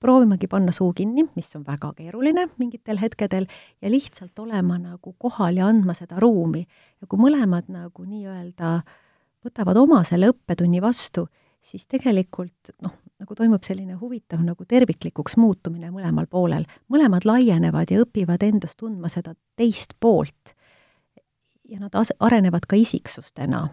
[0.03, 3.46] proovimagi panna suu kinni, mis on väga keeruline mingitel hetkedel,
[3.83, 6.66] ja lihtsalt olema nagu kohal ja andma seda ruumi.
[7.01, 8.81] ja kui mõlemad nagu nii-öelda
[9.46, 11.29] võtavad oma selle õppetunni vastu,
[11.62, 16.66] siis tegelikult noh, nagu toimub selline huvitav nagu terviklikuks muutumine mõlemal poolel.
[16.90, 20.57] mõlemad laienevad ja õpivad endas tundma seda teist poolt.
[21.73, 23.69] Ja nad arenevad ka isiksustena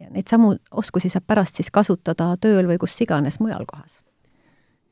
[0.00, 4.00] ja neid samu oskusi saab pärast siis kasutada tööl või kus iganes mujal kohas.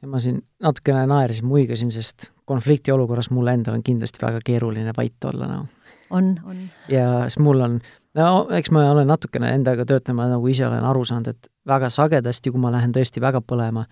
[0.03, 5.29] ja ma siin natukene naersin, muigasin, sest konfliktiolukorras mul endal on kindlasti väga keeruline vait
[5.33, 5.67] olla, noh.
[6.11, 6.63] on, on.
[6.89, 7.81] ja siis mul on,
[8.19, 12.53] no eks ma olen natukene endaga töötama, nagu ise olen aru saanud, et väga sagedasti,
[12.53, 13.87] kui ma lähen tõesti väga põlema,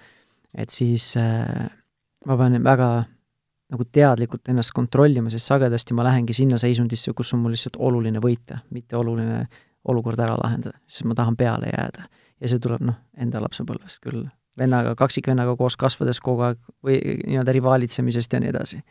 [0.54, 1.68] et siis äh,
[2.26, 2.90] ma pean väga
[3.72, 8.22] nagu teadlikult ennast kontrollima, sest sagedasti ma lähengi sinna seisundisse, kus on mul lihtsalt oluline
[8.24, 9.42] võita, mitte oluline
[9.88, 12.08] olukord ära lahendada, sest ma tahan peale jääda.
[12.40, 14.22] ja see tuleb noh, enda lapsepõlvest küll,
[14.58, 18.82] vennaga, kaksikvennaga koos kasvades kogu aeg või nii-öelda rivaalitsemisest ja nii edasi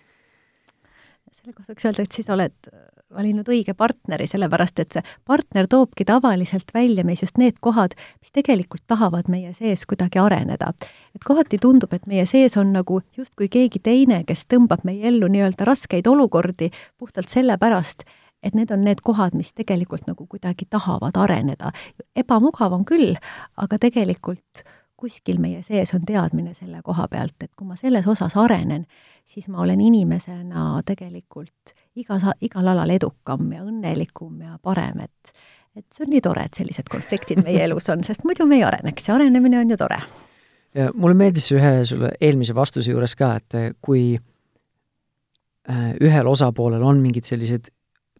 [1.48, 2.70] selle kohta võiks öelda, et siis oled
[3.14, 8.34] valinud õige partneri, sellepärast et see partner toobki tavaliselt välja meis just need kohad, mis
[8.36, 10.74] tegelikult tahavad meie sees kuidagi areneda.
[11.16, 15.28] et kohati tundub, et meie sees on nagu justkui keegi teine, kes tõmbab meie ellu
[15.28, 18.04] nii-öelda raskeid olukordi puhtalt sellepärast,
[18.44, 21.72] et need on need kohad, mis tegelikult nagu kuidagi tahavad areneda.
[22.16, 23.16] ebamugav on küll,
[23.56, 28.36] aga tegelikult kuskil meie sees on teadmine selle koha pealt, et kui ma selles osas
[28.38, 28.86] arenen,
[29.26, 35.34] siis ma olen inimesena tegelikult igas, igal alal edukam ja õnnelikum ja parem, et
[35.78, 38.66] et see on nii tore, et sellised konfliktid meie elus on, sest muidu me ei
[38.66, 40.00] areneks ja arenemine on ju tore.
[40.74, 47.04] ja mulle meeldis ühe sulle eelmise vastuse juures ka, et kui äh, ühel osapoolel on
[47.04, 47.70] mingid sellised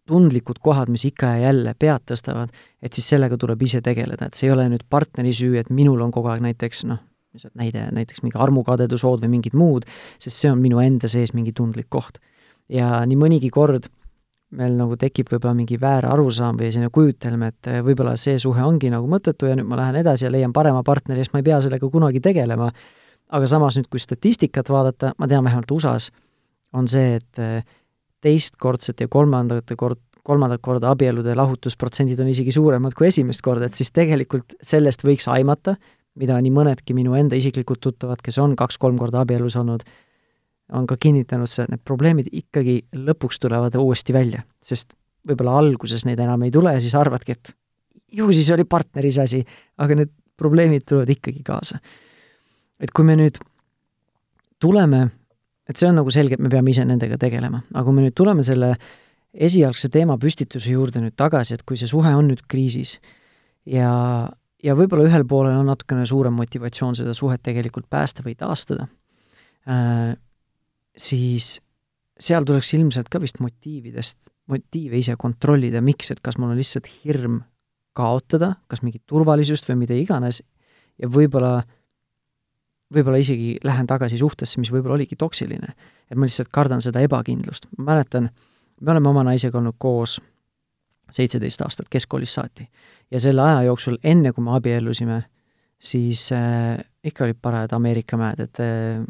[0.08, 4.38] tundlikud kohad, mis ikka ja jälle pead tõstavad, et siis sellega tuleb ise tegeleda, et
[4.38, 7.02] see ei ole nüüd partneri süü, et minul on kogu aeg näiteks noh,
[7.58, 9.86] näide, näiteks mingi armukadedushood või mingid muud,
[10.22, 12.18] sest see on minu enda sees mingi tundlik koht.
[12.68, 13.86] ja nii mõnigi kord
[14.58, 18.90] meil nagu tekib võib-olla mingi väär arusaam või selline kujutelm, et võib-olla see suhe ongi
[18.92, 21.60] nagu mõttetu ja nüüd ma lähen edasi ja leian parema partneri, sest ma ei pea
[21.64, 22.70] sellega kunagi tegelema.
[23.28, 26.08] aga samas nüüd, kui statistikat vaadata, ma tean vähemalt USA-s,
[26.72, 27.40] on see, et
[28.24, 33.78] teistkordset ja kolmandate kord, kolmandat korda abielude lahutusprotsendid on isegi suuremad kui esimest korda, et
[33.78, 35.76] siis tegelikult sellest võiks aimata,
[36.18, 39.84] mida nii mõnedki minu enda isiklikud tuttavad, kes on kaks-kolm korda abielus olnud,
[40.74, 44.96] on ka kinnitanud seda, et need probleemid ikkagi lõpuks tulevad uuesti välja, sest
[45.28, 47.54] võib-olla alguses neid enam ei tule ja siis arvadki, et
[48.18, 49.40] ju siis oli partneris asi,
[49.78, 51.80] aga need probleemid tulevad ikkagi kaasa.
[52.80, 53.40] et kui me nüüd
[54.62, 55.08] tuleme
[55.68, 58.16] et see on nagu selge, et me peame ise nendega tegelema, aga kui me nüüd
[58.16, 58.72] tuleme selle
[59.48, 62.96] esialgse teema püstituse juurde nüüd tagasi, et kui see suhe on nüüd kriisis
[63.68, 63.90] ja,
[64.64, 68.88] ja võib-olla ühel poolel on natukene suurem motivatsioon seda suhet tegelikult päästa või taastada
[69.68, 70.16] äh,,
[70.96, 71.58] siis
[72.18, 76.88] seal tuleks ilmselt ka vist motiividest, motiive ise kontrollida, miks, et kas mul on lihtsalt
[77.04, 77.42] hirm
[77.98, 80.40] kaotada, kas mingit turvalisust või mida iganes,
[80.98, 81.77] ja võib-olla äh,
[82.94, 85.74] võib-olla isegi lähen tagasi suhtesse, mis võib-olla oligi toksiline.
[86.10, 87.66] et ma lihtsalt kardan seda ebakindlust.
[87.78, 88.30] ma mäletan,
[88.80, 90.18] me oleme oma naisega olnud koos
[91.10, 92.68] seitseteist aastat keskkoolist saati.
[93.10, 95.22] ja selle aja jooksul, enne kui me abiellusime,
[95.78, 99.04] siis äh, ikka olid parajad Ameerika mäed, et äh,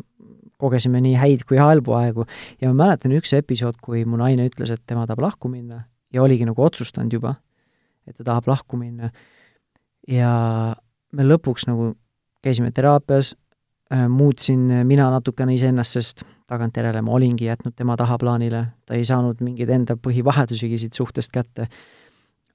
[0.58, 2.26] kogesime nii häid kui halbu aegu
[2.60, 6.22] ja ma mäletan üks episood, kui mu naine ütles, et tema tahab lahku minna ja
[6.22, 7.36] oligi nagu otsustanud juba,
[8.06, 9.10] et ta tahab lahku minna.
[10.08, 10.30] ja
[11.12, 11.92] me lõpuks nagu
[12.42, 13.34] käisime teraapias,
[14.08, 19.70] muutsin mina natukene iseennast, sest tagantjärele ma olingi jätnud tema tahaplaanile, ta ei saanud mingeid
[19.72, 21.68] enda põhivahetusigi siit suhtest kätte.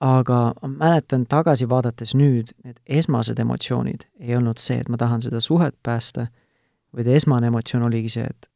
[0.04, 5.22] aga ma mäletan tagasi vaadates nüüd, need esmased emotsioonid ei olnud see, et ma tahan
[5.24, 6.28] seda suhet päästa,
[6.96, 8.50] vaid esmane emotsioon oligi see, et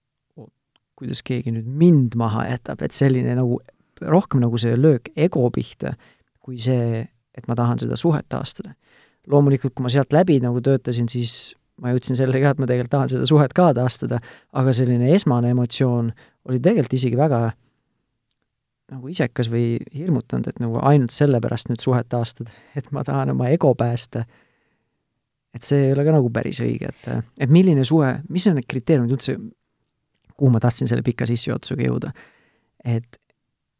[0.97, 3.61] kuidas keegi nüüd mind maha jätab, et selline nagu,
[4.01, 5.93] rohkem nagu see löök ego pihta,
[6.41, 7.05] kui see,
[7.37, 8.73] et ma tahan seda suhet taastada.
[9.27, 12.93] loomulikult, kui ma sealt läbi nagu töötasin, siis ma jõudsin sellele ka, et ma tegelikult
[12.95, 14.19] tahan seda suhet ka taastada,
[14.57, 16.11] aga selline esmane emotsioon
[16.49, 17.41] oli tegelikult isegi väga
[18.93, 23.49] nagu isekas või hirmutanud, et nagu ainult sellepärast nüüd suhet taastada, et ma tahan oma
[23.51, 24.23] ego päästa,
[25.55, 28.67] et see ei ole ka nagu päris õige, et, et milline suhe, mis on need
[28.69, 29.35] kriteeriumid üldse,
[30.37, 32.13] kuhu ma tahtsin selle pika sissejuhatusega jõuda,
[32.87, 33.19] et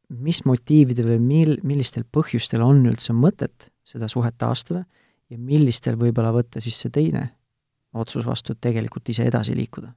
[0.07, 4.83] mis motiividel või mil, millistel põhjustel on üldse mõtet seda suhet taastada
[5.31, 7.27] ja millistel võib-olla võtta siis see teine
[7.97, 9.93] otsus vastu, et tegelikult ise edasi liikuda?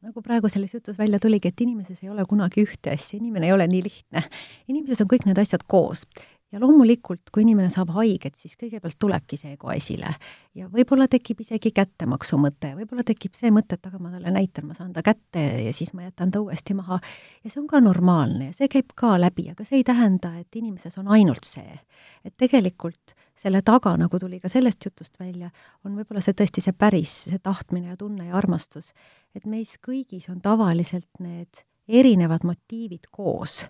[0.00, 3.52] nagu praegu selles jutus välja tuligi, et inimeses ei ole kunagi ühte asja, inimene ei
[3.52, 4.22] ole nii lihtne.
[4.68, 6.06] inimeses on kõik need asjad koos
[6.52, 10.10] ja loomulikult, kui inimene saab haiget, siis kõigepealt tulebki see ego esile
[10.56, 14.66] ja võib-olla tekib isegi kättemaksu mõte, võib-olla tekib see mõte, et aga ma talle näitan,
[14.66, 16.98] ma saan ta kätte ja siis ma jätan ta uuesti maha.
[17.44, 20.58] ja see on ka normaalne ja see käib ka läbi, aga see ei tähenda, et
[20.58, 21.78] inimeses on ainult see.
[22.24, 25.48] et tegelikult selle taga, nagu tuli ka sellest jutust välja,
[25.84, 28.92] on võib-olla see tõesti see päris, see tahtmine ja tunne ja armastus.
[29.34, 33.64] et meis kõigis on tavaliselt need erinevad motiivid koos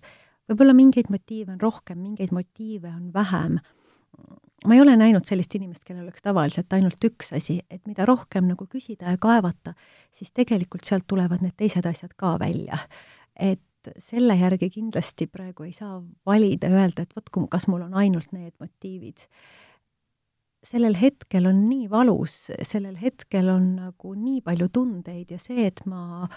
[0.50, 3.60] võib-olla mingeid motiive on rohkem, mingeid motiive on vähem.
[4.66, 8.50] ma ei ole näinud sellist inimest, kellel oleks tavaliselt ainult üks asi, et mida rohkem
[8.50, 9.72] nagu küsida ja kaevata,
[10.12, 12.78] siis tegelikult sealt tulevad need teised asjad ka välja.
[13.36, 13.62] et
[13.98, 18.54] selle järgi kindlasti praegu ei saa valida, öelda, et vot, kas mul on ainult need
[18.60, 19.26] motiivid.
[20.60, 25.80] sellel hetkel on nii valus, sellel hetkel on nagu nii palju tundeid ja see, et
[25.88, 26.28] ma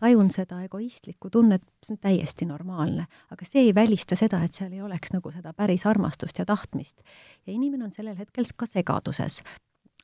[0.00, 3.06] tajun seda egoistlikku tunnet, see on täiesti normaalne.
[3.30, 7.00] aga see ei välista seda, et seal ei oleks nagu seda päris armastust ja tahtmist.
[7.46, 9.42] ja inimene on sellel hetkel ka segaduses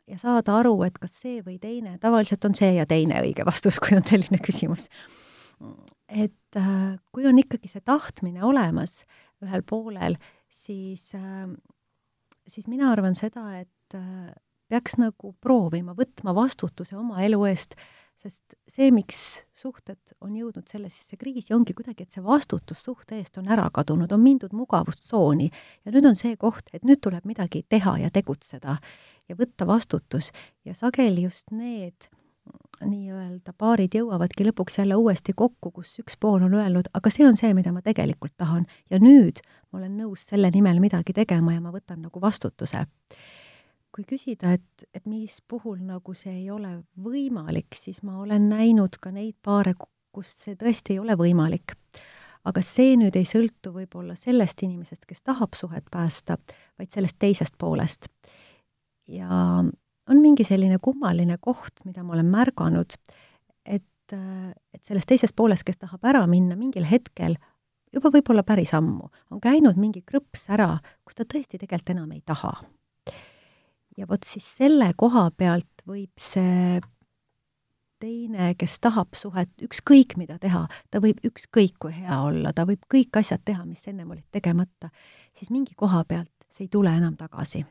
[0.06, 3.78] ja saada aru, et kas see või teine, tavaliselt on see ja teine õige vastus,
[3.82, 4.88] kui on selline küsimus.
[6.08, 9.02] Et äh, kui on ikkagi see tahtmine olemas
[9.44, 10.18] ühel poolel,
[10.52, 11.48] siis äh,,
[12.46, 14.32] siis mina arvan seda, et äh,
[14.70, 17.76] peaks nagu proovima, võtma vastutuse oma elu eest,
[18.20, 23.36] sest see, miks suhted on jõudnud sellesse kriisi, ongi kuidagi, et see vastutus suhte eest
[23.40, 25.50] on ära kadunud, on mindud mugavustsooni.
[25.84, 28.78] Ja nüüd on see koht, et nüüd tuleb midagi teha ja tegutseda
[29.28, 30.30] ja võtta vastutus.
[30.64, 32.08] Ja sageli just need
[32.84, 37.38] nii-öelda paarid jõuavadki lõpuks jälle uuesti kokku, kus üks pool on öelnud, aga see on
[37.40, 41.62] see, mida ma tegelikult tahan ja nüüd ma olen nõus selle nimel midagi tegema ja
[41.64, 42.84] ma võtan nagu vastutuse.
[43.94, 48.98] kui küsida, et, et mis puhul nagu see ei ole võimalik, siis ma olen näinud
[49.00, 49.76] ka neid paare,
[50.12, 51.76] kus see tõesti ei ole võimalik.
[52.44, 56.36] aga see nüüd ei sõltu võib-olla sellest inimesest, kes tahab suhet päästa,
[56.78, 58.10] vaid sellest teisest poolest.
[59.08, 59.62] ja
[60.10, 62.96] on mingi selline kummaline koht, mida ma olen märganud,
[63.64, 67.38] et, et selles teises pooles, kes tahab ära minna, mingil hetkel
[67.94, 70.74] juba võib-olla päris ammu, on käinud mingi krõps ära,
[71.06, 72.56] kus ta tõesti tegelikult enam ei taha.
[73.96, 76.80] ja vot siis selle koha pealt võib see
[78.02, 82.82] teine, kes tahab suhet, ükskõik mida teha, ta võib ükskõik kui hea olla, ta võib
[82.90, 84.90] kõik asjad teha, mis ennem olid tegemata,
[85.32, 87.64] siis mingi koha pealt see ei tule enam tagasi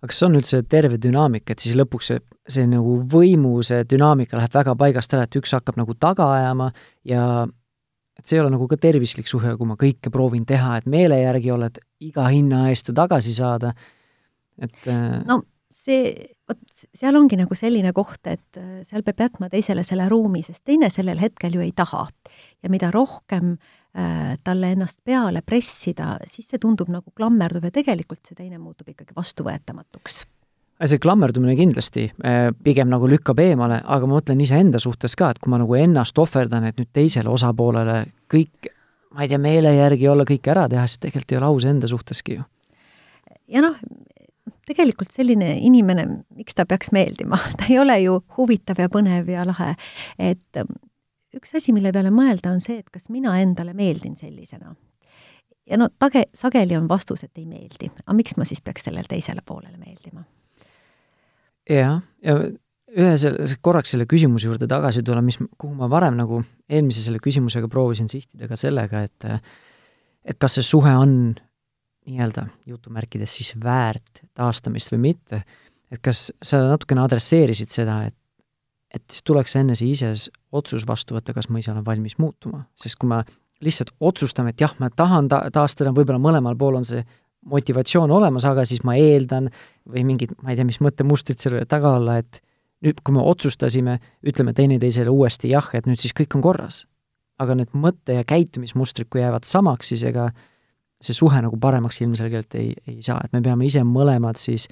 [0.00, 4.38] aga kas on üldse terve dünaamika, et siis lõpuks see, see nagu võimu, see dünaamika
[4.38, 6.70] läheb väga paigast ära, et üks hakkab nagu taga ajama
[7.08, 7.24] ja
[8.16, 11.20] et see ei ole nagu ka tervislik suhe, kui ma kõike proovin teha, et meele
[11.20, 13.74] järgi olla, et iga hinna eest tagasi saada,
[14.60, 16.12] et äh, no see,
[16.48, 16.60] vot
[16.96, 20.92] seal ongi nagu selline koht, et äh, seal peab jätma teisele selle ruumi, sest teine
[20.92, 22.06] sellel hetkel ju ei taha.
[22.64, 23.75] ja mida rohkem Äh,
[24.44, 29.16] talle ennast peale pressida, siis see tundub nagu klammerduv ja tegelikult see teine muutub ikkagi
[29.16, 30.18] vastuvõetamatuks
[30.84, 35.40] see klammerdumine kindlasti äh, pigem nagu lükkab eemale, aga ma mõtlen iseenda suhtes ka, et
[35.40, 38.68] kui ma nagu ennast ohverdan, et nüüd teisele osapoolele kõik,
[39.16, 41.90] ma ei tea, meele järgi olla kõike ära teha, siis tegelikult ei ole aus enda
[41.90, 42.44] suhteski ju.
[43.52, 43.78] ja noh,
[44.68, 46.06] tegelikult selline inimene,
[46.36, 49.72] miks ta peaks meeldima, ta ei ole ju huvitav ja põnev ja lahe,
[50.18, 50.66] et
[51.36, 54.74] üks asi, mille peale mõelda, on see, et kas mina endale meeldin sellisena.
[55.66, 57.90] ja no tage, sageli on vastus, et ei meeldi.
[58.04, 60.24] aga miks ma siis peaks sellele teisele poolele meeldima?
[61.70, 62.36] jah, ja
[62.96, 67.20] ühe selle, korraks selle küsimuse juurde tagasi tulla, mis, kuhu ma varem nagu eelmise selle
[67.22, 69.28] küsimusega proovisin sihtida ka sellega, et
[70.26, 71.34] et kas see suhe on
[72.06, 75.42] nii-öelda jutumärkides siis väärt taastamist või mitte,
[75.90, 78.16] et kas sa natukene adresseerisid seda, et
[78.96, 80.12] et siis tuleks enne see ise
[80.56, 83.22] otsus vastu võtta, kas ma ise olen valmis muutuma, sest kui me
[83.64, 87.04] lihtsalt otsustame, et jah, ma tahan ta-, taastada, võib-olla mõlemal pool on see
[87.46, 89.48] motivatsioon olemas, aga siis ma eeldan
[89.88, 92.40] või mingid, ma ei tea, mis mõttemustrid selle taga olla, et
[92.84, 96.84] nüüd, kui me otsustasime, ütleme teineteisele uuesti jah, et nüüd siis kõik on korras.
[97.38, 100.30] aga need mõtte- ja käitumismustrid, kui jäävad samaks, siis ega
[101.04, 104.68] see suhe nagu paremaks ilmselgelt ei, ei saa, et me peame ise mõlemad siis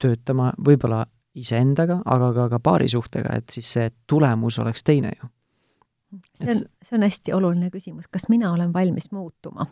[0.00, 5.28] töötama võib-olla iseendaga, aga ka, ka paarisuhtega, et siis see tulemus oleks teine ju.
[6.34, 9.66] see on, see on hästi oluline küsimus, kas mina olen valmis muutuma?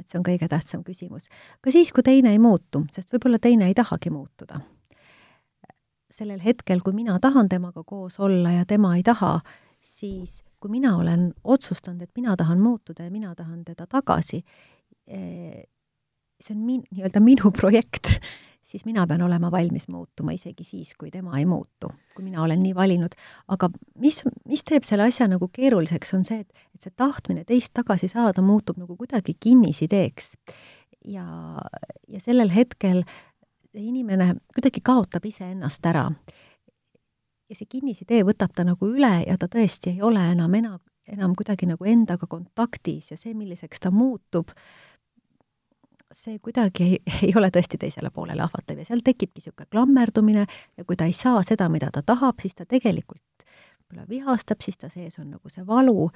[0.00, 1.28] et see on kõige tähtsam küsimus.
[1.60, 4.60] ka siis, kui teine ei muutu, sest võib-olla teine ei tahagi muutuda.
[6.10, 9.40] sellel hetkel, kui mina tahan temaga koos olla ja tema ei taha,
[9.80, 14.42] siis kui mina olen otsustanud, et mina tahan muutuda ja mina tahan teda tagasi,
[15.06, 15.62] eh,
[16.40, 18.18] see on min-, nii-öelda minu projekt
[18.62, 22.62] siis mina pean olema valmis muutuma isegi siis, kui tema ei muutu, kui mina olen
[22.62, 23.14] nii valinud.
[23.48, 27.72] aga mis, mis teeb selle asja nagu keeruliseks, on see, et, et see tahtmine teist
[27.74, 30.34] tagasi saada muutub nagu kuidagi kinnisideeks.
[31.04, 31.24] ja,
[32.08, 33.02] ja sellel hetkel
[33.74, 36.10] inimene kuidagi kaotab iseennast ära.
[37.50, 40.78] ja see kinnisidee võtab ta nagu üle ja ta tõesti ei ole enam ena-,
[41.10, 44.52] enam kuidagi nagu endaga kontaktis ja see, milliseks ta muutub,
[46.12, 46.98] see kuidagi ei,
[47.28, 51.14] ei ole tõesti teisele poolele ahvatlev ja seal tekibki niisugune klammerdumine ja kui ta ei
[51.16, 53.46] saa seda, mida ta tahab, siis ta tegelikult
[53.90, 56.10] võib-olla vihastab, siis ta sees on nagu see valu,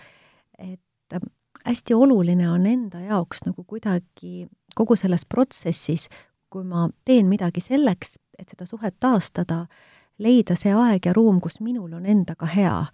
[0.58, 1.30] et ähm,
[1.66, 6.08] hästi oluline on enda jaoks nagu kuidagi kogu selles protsessis,
[6.50, 9.64] kui ma teen midagi selleks, et seda suhet taastada,
[10.18, 12.86] leida see aeg ja ruum, kus minul on endaga hea.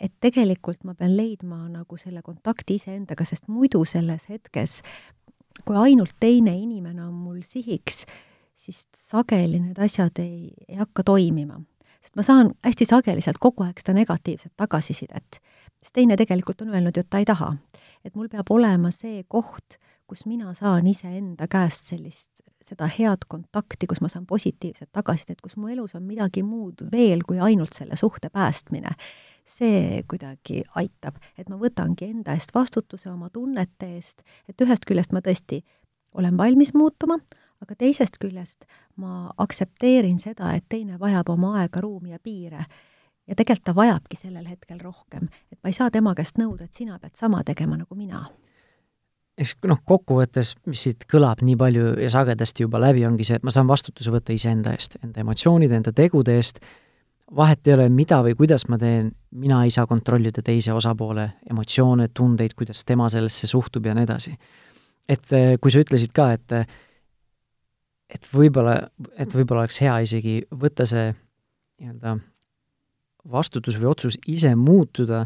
[0.00, 4.80] et tegelikult ma pean leidma nagu selle kontakti iseendaga, sest muidu selles hetkes
[5.62, 8.04] kui ainult teine inimene on mul sihiks,
[8.54, 11.60] siis sageli need asjad ei, ei hakka toimima.
[12.04, 15.40] sest ma saan hästi sageli sealt kogu aeg seda negatiivset tagasisidet.
[15.80, 17.54] sest teine tegelikult on öelnud ju, et ta ei taha.
[18.04, 23.86] et mul peab olema see koht, kus mina saan iseenda käest sellist, seda head kontakti,
[23.86, 27.96] kus ma saan positiivset tagasisidet, kus mu elus on midagi muud veel kui ainult selle
[27.96, 28.92] suhte päästmine
[29.44, 35.12] see kuidagi aitab, et ma võtangi enda eest vastutuse oma tunnete eest, et ühest küljest
[35.12, 35.60] ma tõesti
[36.14, 37.18] olen valmis muutuma,
[37.62, 38.68] aga teisest küljest
[39.00, 42.66] ma aktsepteerin seda, et teine vajab oma aega, ruumi ja piire.
[43.26, 46.74] ja tegelikult ta vajabki sellel hetkel rohkem, et ma ei saa tema käest nõuda, et
[46.74, 48.26] sina pead sama tegema nagu mina.
[49.40, 53.46] Eks noh, kokkuvõttes, mis siit kõlab nii palju ja sagedasti juba läbi, ongi see, et
[53.46, 56.60] ma saan vastutuse võtta iseenda eest, enda emotsioonide, enda tegude eest,
[57.34, 62.10] vahet ei ole, mida või kuidas ma teen, mina ei saa kontrollida teise osapoole emotsioone,
[62.14, 64.36] tundeid, kuidas tema sellesse suhtub ja nii edasi.
[65.08, 66.52] et eh, kui sa ütlesid ka, et
[68.14, 68.76] et võib-olla,
[69.18, 71.08] et võib-olla oleks hea isegi võtta see
[71.80, 72.18] nii-öelda
[73.32, 75.24] vastutus või otsus ise muutuda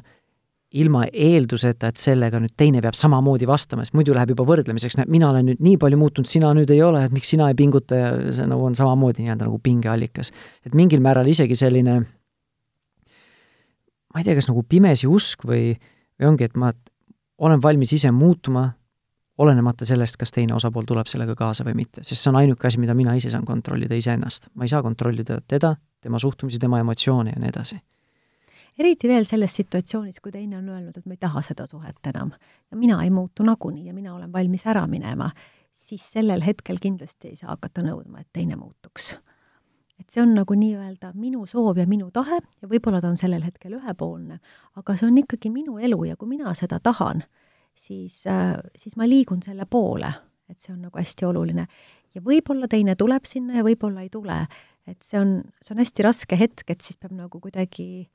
[0.76, 5.08] ilma eelduseta, et sellega nüüd teine peab samamoodi vastama, sest muidu läheb juba võrdlemiseks, näed,
[5.08, 7.96] mina olen nüüd nii palju muutunud, sina nüüd ei ole, et miks sina ei pinguta
[7.96, 10.32] ja see nagu on samamoodi nii-öelda nagu pingeallikas.
[10.66, 12.02] et mingil määral isegi selline
[14.12, 15.72] ma ei tea, kas nagu pimesi usk või,
[16.18, 16.72] või ongi, et ma
[17.38, 18.68] olen valmis ise muutuma,
[19.38, 22.80] olenemata sellest, kas teine osapool tuleb sellega kaasa või mitte, sest see on ainuke asi,
[22.82, 24.50] mida mina ise saan kontrollida iseennast.
[24.54, 27.78] ma ei saa kontrollida teda, tema suhtumisi, tema emotsioone ja nii edasi.
[28.78, 32.32] Eriti veel selles situatsioonis, kui teine on öelnud, et ma ei taha seda suhet enam
[32.70, 35.30] ja mina ei muutu nagunii ja mina olen valmis ära minema,
[35.74, 39.16] siis sellel hetkel kindlasti ei saa hakata nõudma, et teine muutuks.
[39.98, 43.42] et see on nagu nii-öelda minu soov ja minu tahe ja võib-olla ta on sellel
[43.42, 44.38] hetkel ühepoolne,
[44.78, 47.24] aga see on ikkagi minu elu ja kui mina seda tahan,
[47.74, 50.12] siis, äh, siis ma liigun selle poole,
[50.48, 51.66] et see on nagu hästi oluline.
[52.14, 54.46] ja võib-olla teine tuleb sinna ja võib-olla ei tule.
[54.86, 58.08] et see on, see on hästi raske hetk, et siis peab nagu kuidagi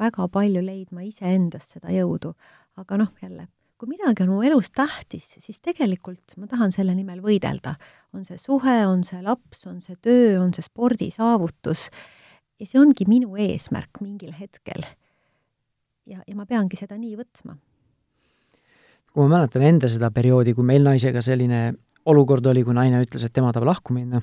[0.00, 2.34] väga palju leidma iseendas seda jõudu.
[2.76, 3.48] aga noh, jälle,
[3.80, 7.76] kui midagi on mu elus tähtis, siis tegelikult ma tahan selle nimel võidelda.
[8.12, 11.90] on see suhe, on see laps, on see töö, on see spordisaavutus
[12.60, 14.84] ja see ongi minu eesmärk mingil hetkel.
[16.06, 17.56] ja, ja ma peangi seda nii võtma
[19.16, 21.70] kui ma mäletan enda seda perioodi, kui meil naisega selline
[22.04, 24.20] olukord oli, kui naine ütles, et tema tahab lahku minna,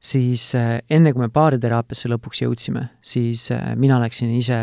[0.00, 4.60] siis äh, enne, kui me baariteraapiasse lõpuks jõudsime, siis äh, mina läksin ise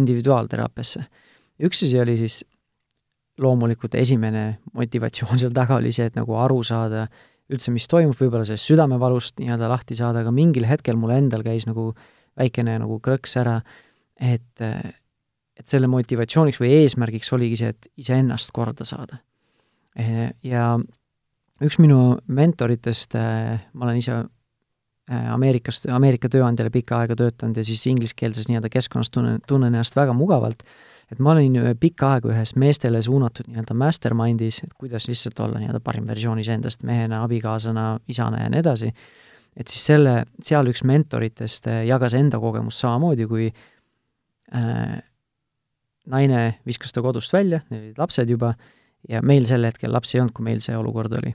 [0.00, 1.04] individuaalteraapiasse.
[1.64, 2.42] üks asi oli siis
[3.38, 7.06] loomulikult esimene motivatsioon seal taga oli see, et nagu aru saada
[7.52, 11.66] üldse, mis toimub, võib-olla sellest südamevalust nii-öelda lahti saada, aga mingil hetkel mul endal käis
[11.68, 11.90] nagu
[12.38, 13.58] väikene nagu krõks ära,
[14.16, 14.64] et
[15.54, 19.20] et selle motivatsiooniks või eesmärgiks oligi see, et iseennast korda saada.
[20.42, 20.72] Ja
[21.62, 24.16] üks minu mentoritest, ma olen ise
[25.10, 29.96] eh, Ameerikast, Ameerika tööandjale pikka aega töötanud ja siis ingliskeelses nii-öelda keskkonnas tunnen, tunnen ennast
[29.96, 30.64] väga mugavalt,
[31.12, 35.82] et ma olin pikka aega ühes meestele suunatud nii-öelda mastermind'is, et kuidas lihtsalt olla nii-öelda
[35.84, 38.92] parim versioon iseendast mehena, abikaasana, isana ja nii edasi,
[39.56, 44.96] et siis selle, seal üks mentoritest jagas enda kogemust samamoodi, kui äh,
[46.10, 48.54] naine viskas ta kodust välja, neil olid lapsed juba,
[49.08, 51.34] ja meil sel hetkel lapsi ei olnud, kui meil see olukord oli.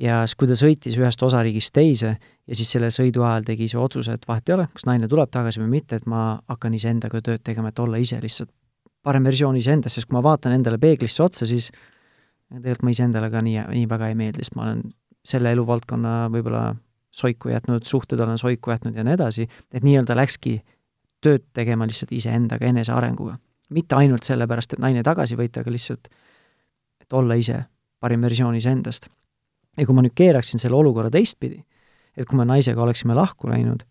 [0.00, 3.80] Ja siis, kui ta sõitis ühest osariigist teise ja siis selle sõidu ajal tegi see
[3.80, 7.20] otsuse, et vahet ei ole, kas naine tuleb tagasi või mitte, et ma hakkan iseendaga
[7.24, 8.50] tööd tegema, et olla ise lihtsalt
[9.04, 11.70] parem versioon iseendast, sest kui ma vaatan endale peeglisse otsa, siis
[12.50, 14.82] tegelikult ma iseendale ka nii, nii väga ei meeldi, sest ma olen
[15.24, 16.64] selle eluvaldkonna võib-olla
[17.12, 20.58] soiku jätnud, suhted olen soiku jätnud ja nii edasi, et nii-öelda läkski
[21.20, 23.36] tööd tegema lihtsalt iseendaga, enesearenguga
[23.70, 26.10] mitte ainult sellepärast, et naine tagasi võita, aga lihtsalt,
[27.02, 27.62] et olla ise
[28.00, 29.08] parim versioon iseendast.
[29.78, 31.60] Ja kui ma nüüd keeraksin selle olukorra teistpidi,
[32.16, 33.84] et kui me naisega oleksime lahku läinud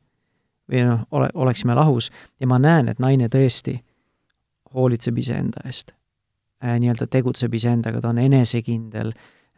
[0.69, 2.09] või noh, ole, oleksime lahus
[2.39, 3.79] ja ma näen, et naine tõesti
[4.75, 5.93] hoolitseb iseenda eest
[6.63, 9.13] äh,, nii-öelda tegutseb iseendaga, ta on enesekindel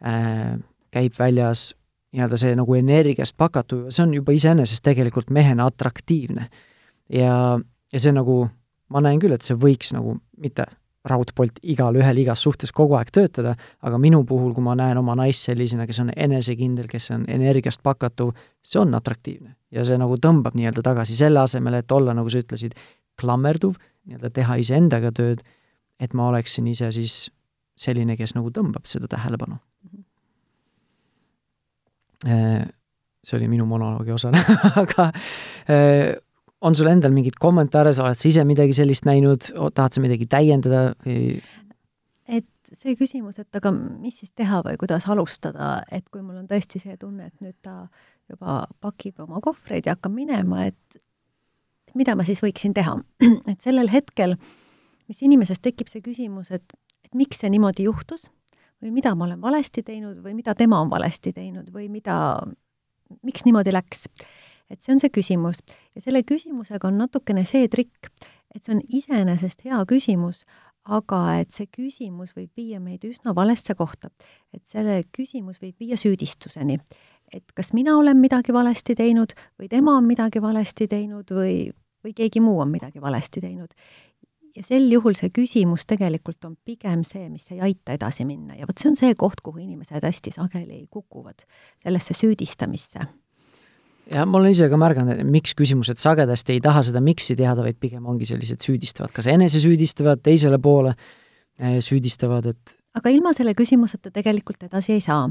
[0.06, 0.56] äh,,
[0.92, 1.72] käib väljas,
[2.12, 6.48] nii-öelda see nagu energiast pakatu, see on juba iseenesest tegelikult mehena atraktiivne.
[7.12, 7.34] ja,
[7.92, 8.46] ja see nagu
[8.92, 10.66] ma näen küll, et see võiks nagu mitte
[11.04, 15.16] raudpolt igal ühel igas suhtes kogu aeg töötada, aga minu puhul, kui ma näen oma
[15.18, 18.32] naist sellisena, kes on enesekindel, kes on energiast pakatuv,
[18.62, 19.56] see on atraktiivne.
[19.72, 22.76] ja see nagu tõmbab nii-öelda tagasi, selle asemel, et olla, nagu sa ütlesid,
[23.18, 25.42] klammerduv, nii-öelda teha iseendaga tööd,
[26.00, 27.30] et ma oleksin ise siis
[27.78, 29.58] selline, kes nagu tõmbab seda tähelepanu.
[32.28, 32.68] Äh,
[33.26, 34.30] see oli minu monoloogi osa
[34.82, 35.08] aga
[35.66, 36.12] äh,
[36.62, 40.28] on sul endal mingeid kommentaare, sa oled sa ise midagi sellist näinud, tahad sa midagi
[40.30, 41.40] täiendada või?
[42.30, 46.48] et see küsimus, et aga mis siis teha või kuidas alustada, et kui mul on
[46.50, 47.88] tõesti see tunne, et nüüd ta
[48.30, 51.02] juba pakib oma kohvreid ja hakkab minema, et
[51.98, 52.96] mida ma siis võiksin teha.
[53.50, 54.36] et sellel hetkel,
[55.10, 56.64] mis inimeses tekib see küsimus, et,
[57.04, 58.30] et miks see niimoodi juhtus
[58.82, 62.16] või mida ma olen valesti teinud või mida tema on valesti teinud või mida,
[63.22, 64.06] miks niimoodi läks.
[64.72, 65.60] Et see on see küsimus
[65.94, 68.10] ja selle küsimusega on natukene see trikk,
[68.54, 70.44] et see on iseenesest hea küsimus,
[70.82, 74.10] aga et see küsimus võib viia meid üsna valesse kohta.
[74.52, 76.78] et selle küsimus võib viia süüdistuseni.
[77.32, 81.70] et kas mina olen midagi valesti teinud või tema on midagi valesti teinud või,
[82.04, 83.70] või keegi muu on midagi valesti teinud.
[84.56, 88.66] ja sel juhul see küsimus tegelikult on pigem see, mis ei aita edasi minna ja
[88.66, 91.46] vot see on see koht, kuhu inimesed hästi sageli kukuvad,
[91.84, 93.21] sellesse süüdistamisse
[94.10, 97.64] ja ma olen ise ka märganud, et miks küsimused sagedasti ei taha seda miks'i teada,
[97.64, 103.54] vaid pigem ongi sellised süüdistavad, kas enesesüüdistavad, teisele poole eh, süüdistavad, et aga ilma selle
[103.58, 105.30] küsimuseta tegelikult edasi ei saa.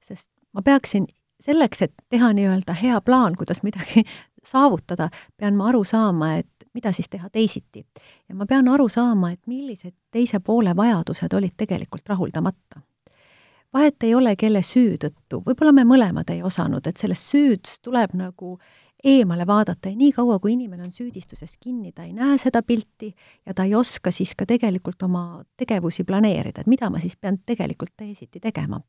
[0.00, 1.06] sest ma peaksin
[1.42, 4.04] selleks, et teha nii-öelda hea plaan, kuidas midagi
[4.52, 7.84] saavutada, pean ma aru saama, et mida siis teha teisiti.
[8.28, 12.82] ja ma pean aru saama, et millised teise poole vajadused olid tegelikult rahuldamata
[13.72, 18.14] vahet ei ole, kelle süü tõttu, võib-olla me mõlemad ei osanud, et sellest süüdst tuleb
[18.18, 18.58] nagu
[19.04, 23.10] eemale vaadata ja niikaua, kui inimene on süüdistuses kinni, ta ei näe seda pilti
[23.46, 27.40] ja ta ei oska siis ka tegelikult oma tegevusi planeerida, et mida ma siis pean
[27.46, 28.80] tegelikult teisiti tegema.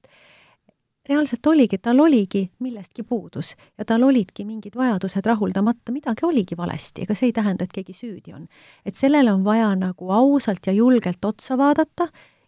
[1.09, 7.01] reaalselt oligi, tal oligi millestki puudus ja tal olidki mingid vajadused rahuldamata, midagi oligi valesti,
[7.01, 8.47] ega see ei tähenda, et keegi süüdi on.
[8.85, 12.07] et sellele on vaja nagu ausalt ja julgelt otsa vaadata,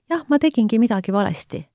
[0.09, 1.65] jah, ma tegingi midagi valesti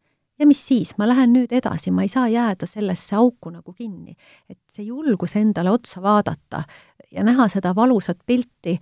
[0.40, 4.16] ja mis siis, ma lähen nüüd edasi, ma ei saa jääda sellesse auku nagu kinni.
[4.48, 6.62] et see julgus endale otsa vaadata
[7.12, 8.78] ja näha seda valusat pilti,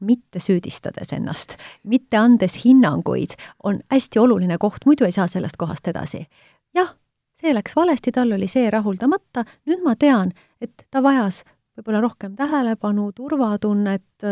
[0.00, 5.88] mitte süüdistades ennast, mitte andes hinnanguid, on hästi oluline koht, muidu ei saa sellest kohast
[5.88, 6.26] edasi.
[6.74, 6.94] jah,
[7.40, 11.44] see läks valesti, tal oli see rahuldamata, nüüd ma tean, et ta vajas
[11.78, 14.26] võib-olla rohkem tähelepanu, turvatunnet,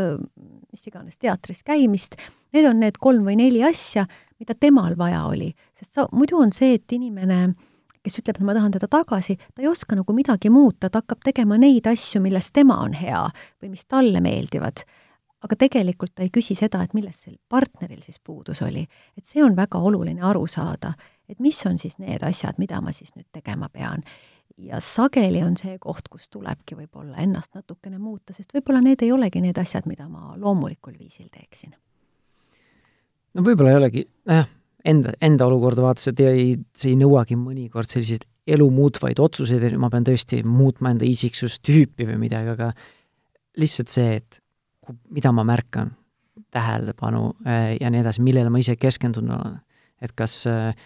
[0.70, 2.16] mis iganes, teatris käimist,
[2.54, 4.06] need on need kolm või neli asja,
[4.40, 5.52] mida temal vaja oli.
[5.78, 7.54] sest sa, muidu on see, et inimene,
[8.04, 11.24] kes ütleb, et ma tahan teda tagasi, ta ei oska nagu midagi muuta, ta hakkab
[11.26, 13.24] tegema neid asju, milles tema on hea
[13.62, 14.84] või mis talle meeldivad.
[15.46, 18.86] aga tegelikult ta ei küsi seda, et milles sel partneril siis puudus oli.
[19.16, 20.94] et see on väga oluline aru saada,
[21.28, 24.02] et mis on siis need asjad, mida ma siis nüüd tegema pean
[24.56, 29.12] ja sageli on see koht, kus tulebki võib-olla ennast natukene muuta, sest võib-olla need ei
[29.12, 31.74] olegi need asjad, mida ma loomulikul viisil teeksin
[33.36, 34.48] no võib-olla ei olegi, nojah,
[34.86, 38.24] enda, enda olukorda vaadates, et ei, see ei nõuagi mõnikord selliseid
[38.56, 42.70] elu muutvaid otsuseid, et ma pean tõesti muutma enda isiksustüüpi või midagi, aga
[43.58, 44.40] lihtsalt see, et
[45.10, 45.94] mida ma märkan,
[46.54, 49.56] tähelepanu äh, ja nii edasi, millele ma ise keskendunud olen.
[50.04, 50.76] et kas, äh,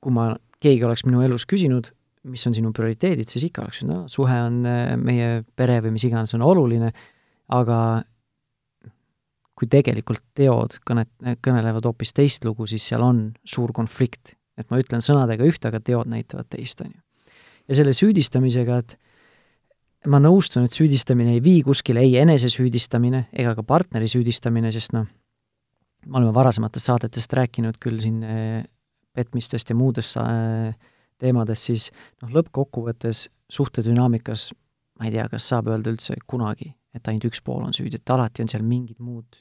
[0.00, 0.30] kui ma,
[0.62, 1.90] keegi oleks minu elus küsinud,
[2.30, 6.06] mis on sinu prioriteedid, siis ikka oleks, no suhe on äh, meie pere või mis
[6.08, 6.92] iganes on oluline,
[7.52, 7.78] aga
[9.64, 11.10] kui tegelikult teod kõnet,
[11.44, 14.36] kõnelevad hoopis teist lugu, siis seal on suur konflikt.
[14.54, 17.00] et ma ütlen sõnadega ühte, aga teod näitavad teist, on ju.
[17.68, 18.98] ja selle süüdistamisega, et
[20.06, 25.08] ma nõustun, et süüdistamine ei vii kuskile, ei enesesüüdistamine ega ka partneri süüdistamine, sest noh,
[26.06, 28.64] me oleme varasematest saadetest rääkinud küll siin eh,
[29.14, 30.74] petmistest ja muudest äh,
[31.18, 31.88] teemadest, siis
[32.22, 34.50] noh, lõppkokkuvõttes suhtedünaamikas
[34.98, 38.14] ma ei tea, kas saab öelda üldse kunagi, et ainult üks pool on süüdi, et
[38.14, 39.40] alati on seal mingid muud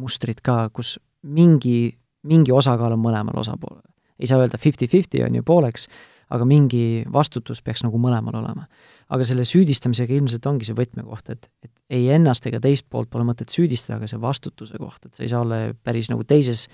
[0.00, 1.92] mustrid ka, kus mingi,
[2.28, 3.84] mingi osakaal on mõlemal osapoolel.
[4.22, 5.88] ei saa öelda fifty-fifty on ju pooleks,
[6.32, 8.66] aga mingi vastutus peaks nagu mõlemal olema.
[9.12, 13.26] aga selle süüdistamisega ilmselt ongi see võtmekoht, et, et ei ennast ega teist poolt pole
[13.28, 16.68] mõtet süüdistada, aga see vastutuse koht, et sa ei saa olla päris nagu teises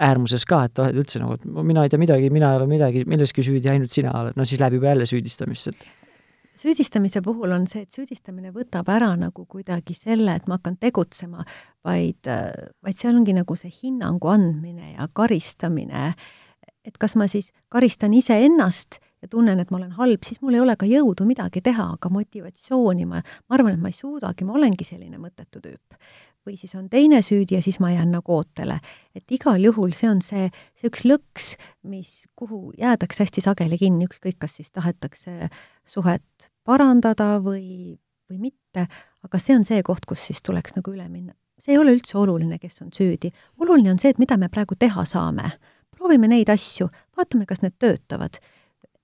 [0.00, 3.04] äärmuses ka, et oled üldse nagu, et mina ei tea midagi, mina ei ole midagi,
[3.08, 6.11] milleski süüdi, ainult sina oled, no siis läheb juba jälle süüdistamisse, et
[6.58, 11.44] süüdistamise puhul on see, et süüdistamine võtab ära nagu kuidagi selle, et ma hakkan tegutsema,
[11.86, 12.28] vaid,
[12.84, 16.12] vaid see ongi nagu see hinnangu andmine ja karistamine.
[16.82, 20.60] et kas ma siis karistan iseennast ja tunnen, et ma olen halb, siis mul ei
[20.60, 24.56] ole ka jõudu midagi teha, aga motivatsiooni ma, ma arvan, et ma ei suudagi, ma
[24.58, 26.02] olengi selline mõttetu tüüp
[26.46, 28.80] või siis on teine süüdi ja siis ma jään nagu ootele.
[29.14, 34.08] et igal juhul see on see, see üks lõks, mis, kuhu jäädakse hästi sageli kinni,
[34.10, 35.48] ükskõik, kas siis tahetakse
[35.86, 37.98] suhet parandada või,
[38.30, 38.88] või mitte,
[39.22, 41.34] aga see on see koht, kus siis tuleks nagu üle minna.
[41.58, 43.32] see ei ole üldse oluline, kes on süüdi.
[43.58, 45.52] oluline on see, et mida me praegu teha saame.
[45.90, 48.40] proovime neid asju, vaatame, kas need töötavad.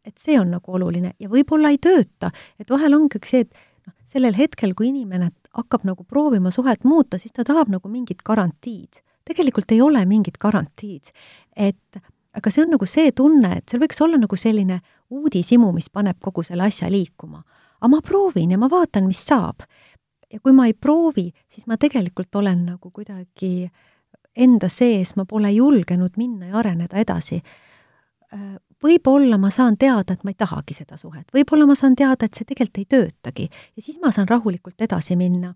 [0.05, 3.55] et see on nagu oluline ja võib-olla ei tööta, et vahel ongi see, et
[3.89, 8.23] noh, sellel hetkel, kui inimene hakkab nagu proovima suhet muuta, siis ta tahab nagu mingit
[8.27, 9.03] garantiid.
[9.29, 11.11] tegelikult ei ole mingit garantiid.
[11.57, 12.01] et
[12.39, 14.81] aga see on nagu see tunne, et seal võiks olla nagu selline
[15.11, 17.43] uudishimu, mis paneb kogu selle asja liikuma.
[17.81, 19.67] aga ma proovin ja ma vaatan, mis saab.
[20.33, 23.71] ja kui ma ei proovi, siis ma tegelikult olen nagu kuidagi
[24.37, 27.41] enda sees, ma pole julgenud minna ja areneda edasi.
[28.83, 32.39] Võib-olla ma saan teada, et ma ei tahagi seda suhet, võib-olla ma saan teada, et
[32.39, 35.55] see tegelikult ei töötagi ja siis ma saan rahulikult edasi minna.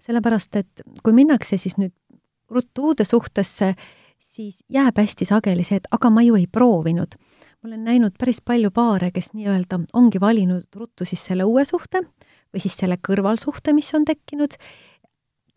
[0.00, 1.94] sellepärast, et kui minnakse siis nüüd
[2.52, 3.74] ruttu uude suhtesse,
[4.20, 7.16] siis jääb hästi sageli see, et aga ma ju ei proovinud.
[7.62, 12.02] ma olen näinud päris palju paare, kes nii-öelda ongi valinud ruttu siis selle uue suhte
[12.54, 14.54] või siis selle kõrvalsuhte, mis on tekkinud,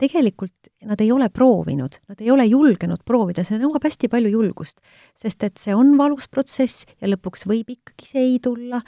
[0.00, 4.80] tegelikult nad ei ole proovinud, nad ei ole julgenud proovida, see nõuab hästi palju julgust.
[5.14, 8.80] sest et see on valus protsess ja lõpuks võib ikkagi see ei tulla,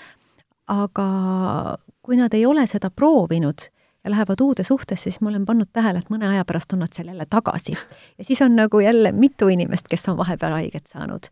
[0.72, 1.06] aga
[2.02, 3.68] kui nad ei ole seda proovinud
[4.04, 6.92] ja lähevad uude suhtesse, siis ma olen pannud tähele, et mõne aja pärast on nad
[6.94, 7.76] seal jälle tagasi.
[8.18, 11.28] ja siis on nagu jälle mitu inimest, kes on vahepeal haiget saanud.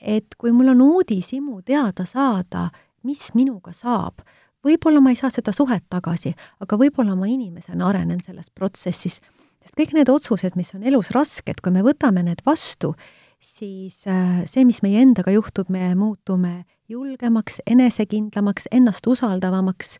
[0.00, 2.68] et kui mul on uudishimu teada saada,
[3.02, 4.20] mis minuga saab,
[4.64, 6.34] võib-olla ma ei saa seda suhet tagasi,
[6.64, 9.20] aga võib-olla ma inimesena arenen selles protsessis,
[9.64, 12.94] sest kõik need otsused, mis on elus rasked, kui me võtame need vastu,
[13.44, 19.98] siis äh, see, mis meie endaga juhtub, me muutume julgemaks, enesekindlamaks, ennast usaldavamaks.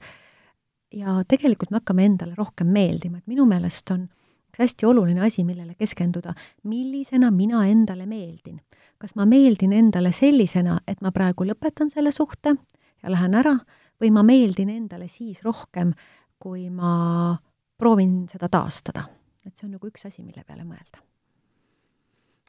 [0.94, 4.06] Ja tegelikult me hakkame endale rohkem meeldima, et minu meelest on
[4.54, 6.34] üks hästi oluline asi, millele keskenduda,
[6.70, 8.60] millisena mina endale meeldin.
[8.98, 12.54] kas ma meeldin endale sellisena, et ma praegu lõpetan selle suhte
[13.02, 13.56] ja lähen ära,
[14.00, 15.92] või ma meeldin endale siis rohkem,
[16.38, 17.34] kui ma
[17.78, 19.08] proovin seda taastada.
[19.44, 21.00] et see on nagu üks asi, mille peale mõelda.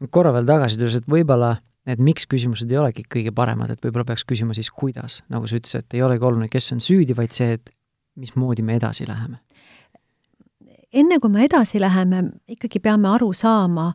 [0.10, 4.06] korra veel tagasi tulles, et võib-olla need miks küsimused ei olegi kõige paremad, et võib-olla
[4.06, 7.36] peaks küsima siis kuidas, nagu sa ütlesid, et ei olegi oluline, kes on süüdi, vaid
[7.36, 7.70] see, et
[8.16, 9.42] mismoodi me edasi läheme?
[10.96, 13.90] enne kui me edasi läheme, ikkagi peame aru saama,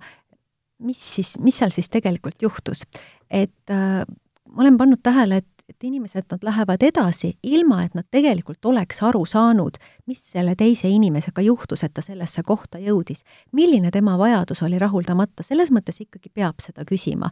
[0.85, 2.85] mis siis, mis seal siis tegelikult juhtus.
[3.31, 4.05] et äh,
[4.51, 9.03] ma olen pannud tähele, et, et inimesed, nad lähevad edasi, ilma et nad tegelikult oleks
[9.07, 9.79] aru saanud,
[10.11, 13.23] mis selle teise inimesega juhtus, et ta sellesse kohta jõudis.
[13.53, 17.31] milline tema vajadus oli rahuldamata, selles mõttes ikkagi peab seda küsima.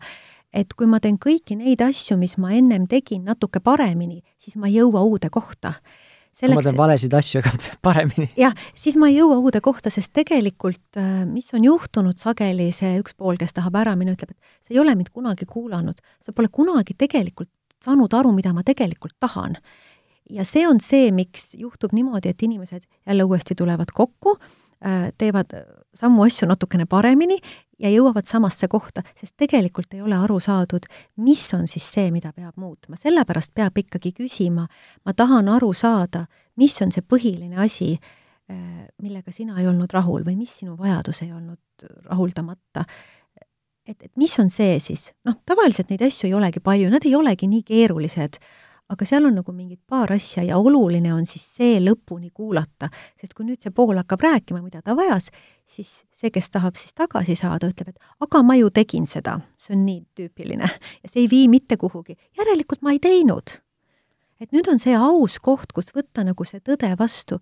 [0.53, 4.67] et kui ma teen kõiki neid asju, mis ma ennem tegin natuke paremini, siis ma
[4.67, 5.75] ei jõua uude kohta
[6.39, 6.57] selleks...
[6.57, 8.31] ma teen valesid asju, aga paremini.
[8.39, 12.97] jah, siis ma ei jõua uude kohta, sest tegelikult äh, mis on juhtunud sageli, see
[13.03, 16.35] üks pool, kes tahab ära minna, ütleb, et sa ei ole mind kunagi kuulanud, sa
[16.37, 17.51] pole kunagi tegelikult
[17.85, 19.57] saanud aru, mida ma tegelikult tahan.
[20.31, 24.37] ja see on see, miks juhtub niimoodi, et inimesed jälle uuesti tulevad kokku,
[24.85, 25.55] äh, teevad
[25.95, 27.39] samu asju natukene paremini
[27.79, 30.85] ja jõuavad samasse kohta, sest tegelikult ei ole aru saadud,
[31.25, 32.97] mis on siis see, mida peab muutma.
[32.97, 34.67] sellepärast peab ikkagi küsima,
[35.05, 36.27] ma tahan aru saada,
[36.57, 37.95] mis on see põhiline asi,
[38.51, 42.85] äh, millega sina ei olnud rahul või mis sinu vajadus ei olnud rahuldamata.
[43.89, 47.15] Et, et mis on see siis, noh, tavaliselt neid asju ei olegi palju, nad ei
[47.17, 48.41] olegi nii keerulised
[48.89, 52.89] aga seal on nagu mingid paar asja ja oluline on siis see lõpuni kuulata,
[53.21, 55.29] sest kui nüüd see pool hakkab rääkima, mida ta vajas,
[55.69, 59.77] siis see, kes tahab siis tagasi saada, ütleb, et aga ma ju tegin seda, see
[59.77, 60.71] on nii tüüpiline.
[61.03, 63.59] Ja see ei vii mitte kuhugi, järelikult ma ei teinud.
[64.39, 67.41] et nüüd on see aus koht, kus võtta nagu see tõde vastu,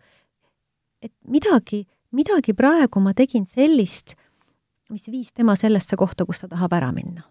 [1.04, 4.16] et midagi, midagi praegu ma tegin sellist,
[4.90, 7.22] mis viis tema sellesse kohta, kus ta tahab ära minna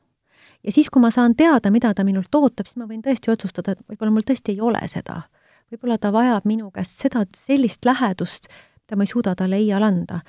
[0.65, 3.75] ja siis, kui ma saan teada, mida ta minult ootab, siis ma võin tõesti otsustada,
[3.75, 5.21] et võib-olla mul tõesti ei ole seda.
[5.71, 8.49] võib-olla ta vajab minu käest seda, sellist lähedust,
[8.85, 10.21] mida ma ei suuda talle iial anda.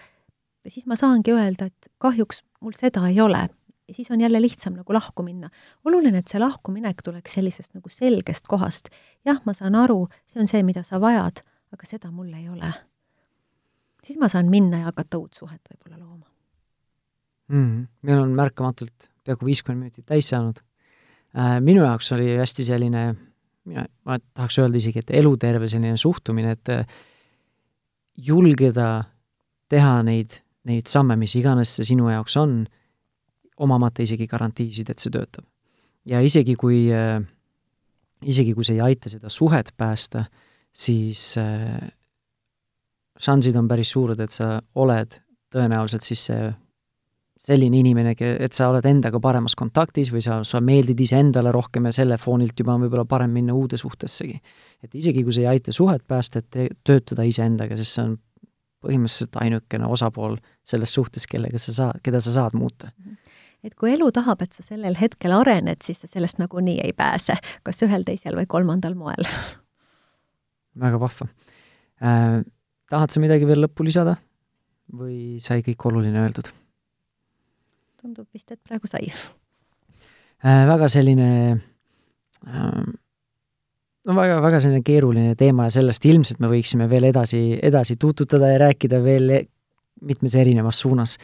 [0.64, 3.48] ja siis ma saangi öelda, et kahjuks mul seda ei ole.
[3.88, 5.50] ja siis on jälle lihtsam nagu lahku minna.
[5.84, 8.88] oluline, et see lahkuminek tuleks sellisest nagu selgest kohast.
[9.24, 12.72] jah, ma saan aru, see on see, mida sa vajad, aga seda mul ei ole.
[14.04, 16.35] siis ma saan minna ja hakata uut suhet võib-olla looma
[17.48, 17.86] mm,.
[18.02, 20.60] meil on märkamatult peaaegu viiskümmend minutit täis saanud.
[21.36, 23.04] Äh, minu jaoks oli hästi selline,
[23.68, 26.96] mina, ma tahaks öelda isegi, et eluterve selline suhtumine, et äh,
[28.28, 28.88] julgeda
[29.70, 30.38] teha neid,
[30.70, 32.60] neid samme, mis iganes see sinu jaoks on,
[33.62, 35.44] omamata isegi garantiisid, et see töötab.
[36.06, 37.18] ja isegi, kui, äh,
[38.22, 40.24] isegi kui see ei aita seda suhet päästa,
[40.76, 41.32] siis
[43.16, 45.16] šansid on päris suured, et sa oled
[45.52, 46.50] tõenäoliselt siis see
[47.36, 51.92] selline inimene, et sa oled endaga paremas kontaktis või sa, sa meeldid iseendale rohkem ja
[51.92, 54.40] selle foonilt juba on võib-olla parem minna uude suhtessegi.
[54.82, 58.16] et isegi, kui see ei aita suhet päästa, et töötada iseendaga, sest see on
[58.86, 62.90] põhimõtteliselt ainukene osapool selles suhtes, kellega sa saad, keda sa saad muuta.
[63.64, 67.36] et kui elu tahab, et sa sellel hetkel arened, siis sa sellest nagunii ei pääse,
[67.66, 69.28] kas ühel, teisel või kolmandal moel.
[70.80, 71.28] väga vahva
[72.00, 72.44] äh,.
[72.88, 74.16] tahad sa midagi veel lõppu lisada
[74.92, 76.48] või sai kõik oluline öeldud?
[78.06, 80.62] Tundub vist, et praegu sai äh,.
[80.70, 81.30] väga selline
[82.46, 82.86] äh,
[84.06, 88.52] no väga, väga selline keeruline teema ja sellest ilmselt me võiksime veel edasi, edasi tuututada
[88.52, 89.42] ja rääkida veel e-,
[90.06, 91.16] mitmes erinevas suunas.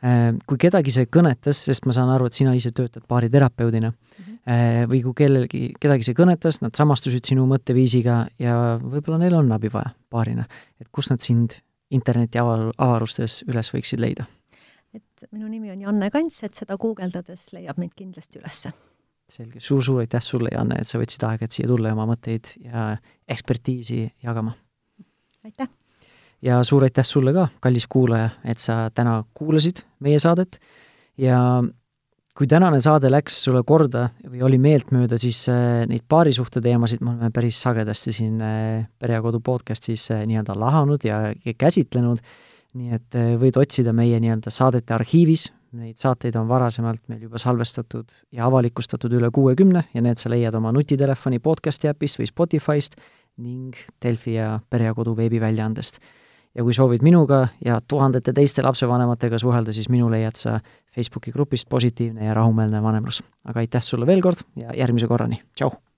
[0.00, 4.20] Äh, kui kedagi see kõnetas, sest ma saan aru, et sina ise töötad baariterapeudina mm,
[4.24, 4.88] -hmm.
[4.88, 9.68] või kui kellelgi, kedagi see kõnetas, nad samastusid sinu mõtteviisiga ja võib-olla neil on abi
[9.72, 10.48] vaja paarina,
[10.80, 11.60] et kus nad sind
[11.90, 14.24] interneti avar-, avarustes üles võiksid leida?
[14.94, 18.72] Et minu nimi on Janne Kants, et seda guugeldades leiab mind kindlasti ülesse
[19.30, 22.08] selge suur,, suur-suur aitäh sulle, Janne, et sa võtsid aega, et siia tulla ja oma
[22.10, 22.86] mõtteid ja
[23.30, 24.56] ekspertiisi jagama.
[25.46, 25.70] aitäh!
[26.42, 30.58] ja suur aitäh sulle ka, kallis kuulaja, et sa täna kuulasid meie saadet
[31.20, 31.38] ja
[32.36, 37.12] kui tänane saade läks sulle korda või oli meeltmööda, siis äh, neid paarisuhte teemasid me
[37.12, 42.22] oleme päris sagedasti siin äh, Pere ja Kodu podcastis äh, nii-öelda lahanud ja, ja käsitlenud,
[42.74, 48.10] nii et võid otsida meie nii-öelda saadete arhiivis, neid saateid on varasemalt meil juba salvestatud
[48.34, 52.98] ja avalikustatud üle kuuekümne ja need sa leiad oma nutitelefoni podcasti äpist või Spotify'st
[53.40, 56.00] ning Delfi ja Pere ja Kodu veebiväljaandest
[56.54, 60.58] ja kui soovid minuga ja tuhandete teiste lapsevanematega suhelda, siis minu leiad sa
[60.94, 63.22] Facebooki grupist Positiivne ja rahumeelne vanemlus.
[63.44, 65.89] aga aitäh sulle veel kord ja järgmise korrani, tšau!